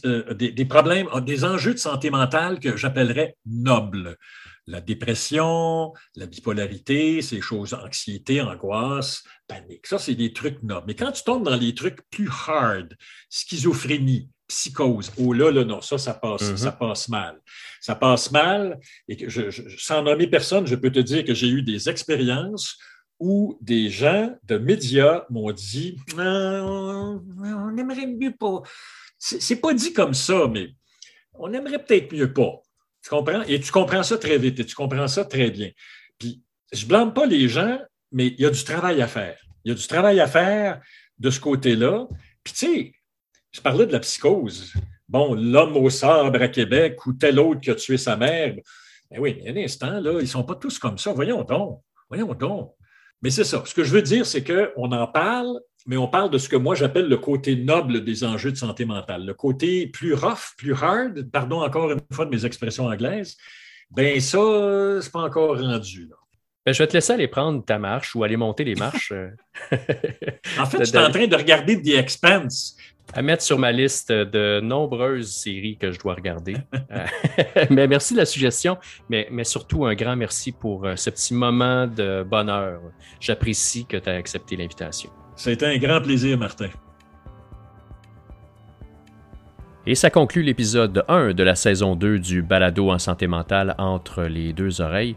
euh, 0.04 0.34
des, 0.34 0.52
des, 0.52 0.64
problèmes, 0.64 1.08
des 1.22 1.44
enjeux 1.44 1.74
de 1.74 1.78
santé 1.78 2.10
mentale 2.10 2.60
que 2.60 2.76
j'appellerais 2.76 3.36
nobles 3.46 4.16
la 4.66 4.80
dépression, 4.80 5.92
la 6.16 6.26
bipolarité, 6.26 7.22
ces 7.22 7.40
choses, 7.40 7.74
anxiété, 7.74 8.40
angoisse, 8.40 9.24
panique. 9.48 9.86
Ça, 9.86 9.98
c'est 9.98 10.14
des 10.14 10.32
trucs 10.32 10.62
nobles. 10.62 10.84
Mais 10.86 10.94
quand 10.94 11.12
tu 11.12 11.22
tombes 11.24 11.44
dans 11.44 11.56
les 11.56 11.74
trucs 11.74 12.00
plus 12.10 12.28
hard, 12.48 12.94
schizophrénie, 13.28 14.28
psychose. 14.46 15.12
Oh 15.16 15.32
là, 15.32 15.50
là, 15.52 15.64
non, 15.64 15.80
ça, 15.80 15.96
ça 15.96 16.12
passe, 16.14 16.50
Mhm. 16.50 16.56
ça 16.56 16.72
passe 16.72 17.08
mal. 17.08 17.40
Ça 17.80 17.94
passe 17.94 18.30
mal. 18.32 18.80
Et 19.08 19.16
que 19.16 19.28
je, 19.28 19.48
je- 19.50 19.62
sans 19.78 20.02
nommer 20.02 20.26
personne, 20.26 20.66
je 20.66 20.74
peux 20.74 20.90
te 20.90 20.98
dire 20.98 21.24
que 21.24 21.34
j'ai 21.34 21.48
eu 21.48 21.62
des 21.62 21.88
expériences 21.88 22.76
où 23.20 23.56
des 23.60 23.90
gens 23.90 24.34
de 24.44 24.58
médias 24.58 25.24
m'ont 25.30 25.52
dit 25.52 25.96
Ah, 26.18 26.62
on 26.64 27.76
aimerait 27.76 28.06
mieux 28.08 28.34
pas. 28.36 28.62
C'est 29.18 29.60
pas 29.60 29.72
dit 29.74 29.92
comme 29.92 30.14
ça, 30.14 30.48
mais 30.48 30.70
on 31.34 31.52
aimerait 31.52 31.84
peut-être 31.84 32.12
mieux 32.12 32.32
pas. 32.32 32.60
Tu 33.02 33.10
comprends? 33.10 33.42
Et 33.42 33.60
tu 33.60 33.72
comprends 33.72 34.02
ça 34.02 34.18
très 34.18 34.38
vite 34.38 34.60
et 34.60 34.64
tu 34.64 34.74
comprends 34.74 35.08
ça 35.08 35.24
très 35.24 35.50
bien. 35.50 35.70
Puis, 36.18 36.42
je 36.72 36.86
blâme 36.86 37.12
pas 37.14 37.26
les 37.26 37.48
gens, 37.48 37.78
mais 38.12 38.28
il 38.28 38.40
y 38.40 38.46
a 38.46 38.50
du 38.50 38.64
travail 38.64 39.00
à 39.00 39.06
faire. 39.06 39.38
Il 39.64 39.70
y 39.70 39.72
a 39.72 39.74
du 39.74 39.86
travail 39.86 40.20
à 40.20 40.26
faire 40.26 40.80
de 41.18 41.30
ce 41.30 41.40
côté-là. 41.40 42.06
Puis, 42.44 42.52
tu 42.52 42.66
sais, 42.66 42.92
je 43.52 43.60
parlais 43.60 43.86
de 43.86 43.92
la 43.92 44.00
psychose. 44.00 44.72
Bon, 45.08 45.34
l'homme 45.34 45.76
au 45.76 45.90
sabre 45.90 46.40
à 46.40 46.48
Québec 46.48 47.04
ou 47.06 47.12
tel 47.14 47.40
autre 47.40 47.60
qui 47.60 47.70
a 47.70 47.74
tué 47.74 47.96
sa 47.96 48.16
mère. 48.16 48.54
Ben 49.10 49.18
oui, 49.18 49.40
mais 49.42 49.50
un 49.50 49.64
instant, 49.64 49.98
là, 50.00 50.12
ils 50.12 50.22
ne 50.22 50.26
sont 50.26 50.44
pas 50.44 50.54
tous 50.54 50.78
comme 50.78 50.98
ça. 50.98 51.12
Voyons 51.12 51.42
donc. 51.42 51.80
Voyons 52.08 52.32
donc. 52.34 52.74
Mais 53.22 53.30
c'est 53.30 53.44
ça. 53.44 53.62
Ce 53.66 53.74
que 53.74 53.82
je 53.82 53.92
veux 53.92 54.02
dire, 54.02 54.24
c'est 54.24 54.44
qu'on 54.44 54.92
en 54.92 55.06
parle, 55.08 55.60
mais 55.86 55.96
on 55.96 56.08
parle 56.08 56.30
de 56.30 56.38
ce 56.38 56.48
que 56.48 56.56
moi 56.56 56.74
j'appelle 56.74 57.08
le 57.08 57.16
côté 57.16 57.56
noble 57.56 58.04
des 58.04 58.24
enjeux 58.24 58.52
de 58.52 58.56
santé 58.56 58.84
mentale. 58.84 59.24
Le 59.24 59.34
côté 59.34 59.86
plus 59.86 60.14
rough, 60.14 60.54
plus 60.56 60.74
hard, 60.74 61.30
pardon 61.30 61.62
encore 61.62 61.90
une 61.90 62.00
fois 62.12 62.26
de 62.26 62.30
mes 62.30 62.44
expressions 62.44 62.86
anglaises, 62.86 63.36
ben 63.90 64.20
ça, 64.20 65.00
c'est 65.00 65.12
pas 65.12 65.22
encore 65.22 65.58
rendu. 65.60 66.06
là. 66.06 66.16
Ben, 66.66 66.74
je 66.74 66.82
vais 66.82 66.86
te 66.86 66.92
laisser 66.92 67.14
aller 67.14 67.26
prendre 67.26 67.64
ta 67.64 67.78
marche 67.78 68.14
ou 68.14 68.22
aller 68.22 68.36
monter 68.36 68.64
les 68.64 68.74
marches 68.74 69.12
euh, 69.12 69.30
En 70.58 70.66
fait, 70.66 70.80
je 70.80 70.84
suis 70.84 70.98
en 70.98 71.10
train 71.10 71.26
de 71.26 71.34
regarder 71.36 71.80
The 71.80 71.94
Expanse. 71.98 72.76
à 73.14 73.22
mettre 73.22 73.42
sur 73.42 73.58
ma 73.58 73.72
liste 73.72 74.12
de 74.12 74.60
nombreuses 74.60 75.32
séries 75.32 75.78
que 75.78 75.90
je 75.90 75.98
dois 75.98 76.14
regarder. 76.14 76.56
Euh, 76.92 77.06
mais 77.70 77.88
merci 77.88 78.12
de 78.12 78.18
la 78.18 78.26
suggestion, 78.26 78.76
mais, 79.08 79.26
mais 79.30 79.44
surtout 79.44 79.86
un 79.86 79.94
grand 79.94 80.16
merci 80.16 80.52
pour 80.52 80.84
euh, 80.84 80.96
ce 80.96 81.08
petit 81.08 81.32
moment 81.32 81.86
de 81.86 82.22
bonheur. 82.22 82.80
J'apprécie 83.20 83.86
que 83.86 83.96
tu 83.96 84.10
aies 84.10 84.16
accepté 84.16 84.56
l'invitation. 84.56 85.10
C'était 85.42 85.64
un 85.64 85.78
grand 85.78 86.02
plaisir, 86.02 86.36
Martin. 86.36 86.68
Et 89.86 89.94
ça 89.94 90.10
conclut 90.10 90.42
l'épisode 90.42 91.02
1 91.08 91.32
de 91.32 91.42
la 91.42 91.54
saison 91.54 91.96
2 91.96 92.18
du 92.18 92.42
balado 92.42 92.90
en 92.90 92.98
santé 92.98 93.26
mentale 93.26 93.74
entre 93.78 94.24
les 94.24 94.52
deux 94.52 94.82
oreilles. 94.82 95.16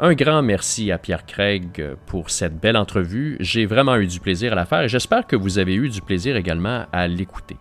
Un 0.00 0.14
grand 0.14 0.40
merci 0.40 0.90
à 0.90 0.96
Pierre 0.96 1.26
Craig 1.26 1.86
pour 2.06 2.30
cette 2.30 2.58
belle 2.58 2.78
entrevue. 2.78 3.36
J'ai 3.40 3.66
vraiment 3.66 3.96
eu 3.96 4.06
du 4.06 4.20
plaisir 4.20 4.52
à 4.52 4.56
la 4.56 4.64
faire 4.64 4.80
et 4.80 4.88
j'espère 4.88 5.26
que 5.26 5.36
vous 5.36 5.58
avez 5.58 5.74
eu 5.74 5.90
du 5.90 6.00
plaisir 6.00 6.34
également 6.36 6.86
à 6.90 7.06
l'écouter. 7.06 7.58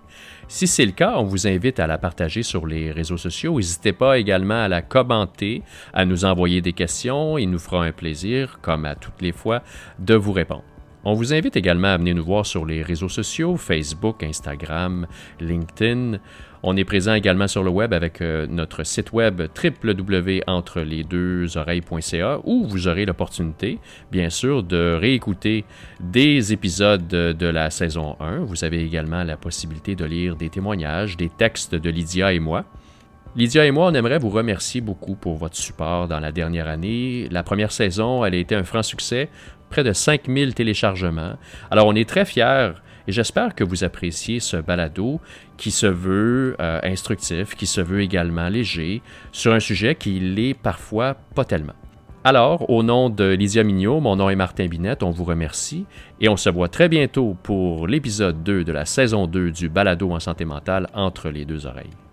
Si 0.48 0.66
c'est 0.66 0.86
le 0.86 0.94
cas, 0.94 1.16
on 1.18 1.26
vous 1.26 1.46
invite 1.46 1.78
à 1.82 1.88
la 1.88 1.98
partager 1.98 2.42
sur 2.42 2.68
les 2.68 2.90
réseaux 2.90 3.18
sociaux. 3.18 3.58
N'hésitez 3.58 3.92
pas 3.92 4.18
également 4.18 4.64
à 4.64 4.70
la 4.70 4.82
commenter, 4.82 5.62
à 5.94 6.06
nous 6.06 6.24
envoyer 6.24 6.62
des 6.62 6.72
questions. 6.72 7.38
Il 7.38 7.50
nous 7.50 7.60
fera 7.60 7.84
un 7.84 7.92
plaisir, 7.92 8.60
comme 8.62 8.86
à 8.86 8.96
toutes 8.96 9.22
les 9.22 9.34
fois, 9.34 9.62
de 10.00 10.16
vous 10.16 10.32
répondre. 10.32 10.64
On 11.10 11.14
vous 11.14 11.34
invite 11.34 11.56
également 11.56 11.88
à 11.88 11.96
venir 11.96 12.16
nous 12.16 12.26
voir 12.26 12.46
sur 12.46 12.66
les 12.66 12.84
réseaux 12.84 13.08
sociaux, 13.08 13.56
Facebook, 13.56 14.24
Instagram, 14.24 15.08
LinkedIn. 15.40 16.20
On 16.64 16.76
est 16.76 16.84
présent 16.84 17.14
également 17.14 17.48
sur 17.48 17.64
le 17.64 17.70
web 17.70 17.94
avec 17.94 18.20
euh, 18.20 18.46
notre 18.46 18.84
site 18.84 19.14
web 19.14 19.42
www.entrelesdeuxoreilles.ca 19.42 22.42
où 22.44 22.68
vous 22.68 22.90
aurez 22.90 23.06
l'opportunité, 23.06 23.80
bien 24.12 24.30
sûr, 24.30 24.64
de 24.64 24.98
réécouter 25.00 25.64
des 26.02 26.52
épisodes 26.52 27.08
de, 27.08 27.32
de 27.32 27.48
la 27.48 27.70
saison 27.70 28.18
1. 28.20 28.40
Vous 28.40 28.66
avez 28.66 28.84
également 28.84 29.24
la 29.24 29.38
possibilité 29.38 29.96
de 29.96 30.04
lire 30.04 30.36
des 30.36 30.50
témoignages, 30.50 31.16
des 31.16 31.30
textes 31.30 31.74
de 31.74 31.90
Lydia 31.90 32.34
et 32.34 32.40
moi. 32.40 32.66
Lydia 33.38 33.68
et 33.68 33.72
moi, 33.72 33.86
on 33.86 33.94
aimerait 33.94 34.18
vous 34.18 34.32
remercier 34.32 34.82
beaucoup 34.82 35.14
pour 35.14 35.36
votre 35.36 35.56
support 35.56 36.08
dans 36.08 36.20
la 36.20 36.32
dernière 36.32 36.68
année. 36.68 37.28
La 37.30 37.44
première 37.44 37.72
saison, 37.72 38.26
elle 38.26 38.34
a 38.34 38.38
été 38.38 38.56
un 38.56 38.64
franc 38.64 38.82
succès, 38.82 39.30
près 39.70 39.84
de 39.84 39.94
5000 39.94 40.56
téléchargements. 40.56 41.34
Alors, 41.70 41.86
on 41.86 41.94
est 41.94 42.10
très 42.10 42.26
fiers 42.26 42.72
et 43.08 43.12
j'espère 43.12 43.54
que 43.54 43.64
vous 43.64 43.84
appréciez 43.84 44.40
ce 44.40 44.58
balado 44.58 45.22
qui 45.56 45.70
se 45.70 45.86
veut 45.86 46.56
euh, 46.60 46.80
instructif, 46.82 47.54
qui 47.54 47.68
se 47.68 47.80
veut 47.80 48.02
également 48.02 48.50
léger, 48.50 49.04
sur 49.32 49.54
un 49.54 49.60
sujet 49.60 49.94
qui 49.94 50.20
l'est 50.20 50.56
parfois 50.56 51.14
pas 51.36 51.46
tellement. 51.46 51.76
Alors, 52.24 52.68
au 52.72 52.82
nom 52.82 53.12
de 53.12 53.24
Lydia 53.24 53.64
Mignot, 53.64 54.00
mon 54.00 54.16
nom 54.16 54.32
est 54.32 54.36
Martin 54.36 54.66
Binette, 54.66 55.04
on 55.04 55.12
vous 55.12 55.26
remercie 55.26 55.86
et 56.20 56.28
on 56.28 56.38
se 56.38 56.50
voit 56.50 56.70
très 56.70 56.90
bientôt 56.90 57.38
pour 57.44 57.86
l'épisode 57.86 58.42
2 58.42 58.64
de 58.64 58.72
la 58.72 58.86
saison 58.86 59.28
2 59.28 59.52
du 59.52 59.70
balado 59.70 60.10
en 60.10 60.20
santé 60.20 60.44
mentale 60.44 60.88
entre 60.96 61.30
les 61.30 61.46
deux 61.46 61.68
oreilles. 61.68 62.07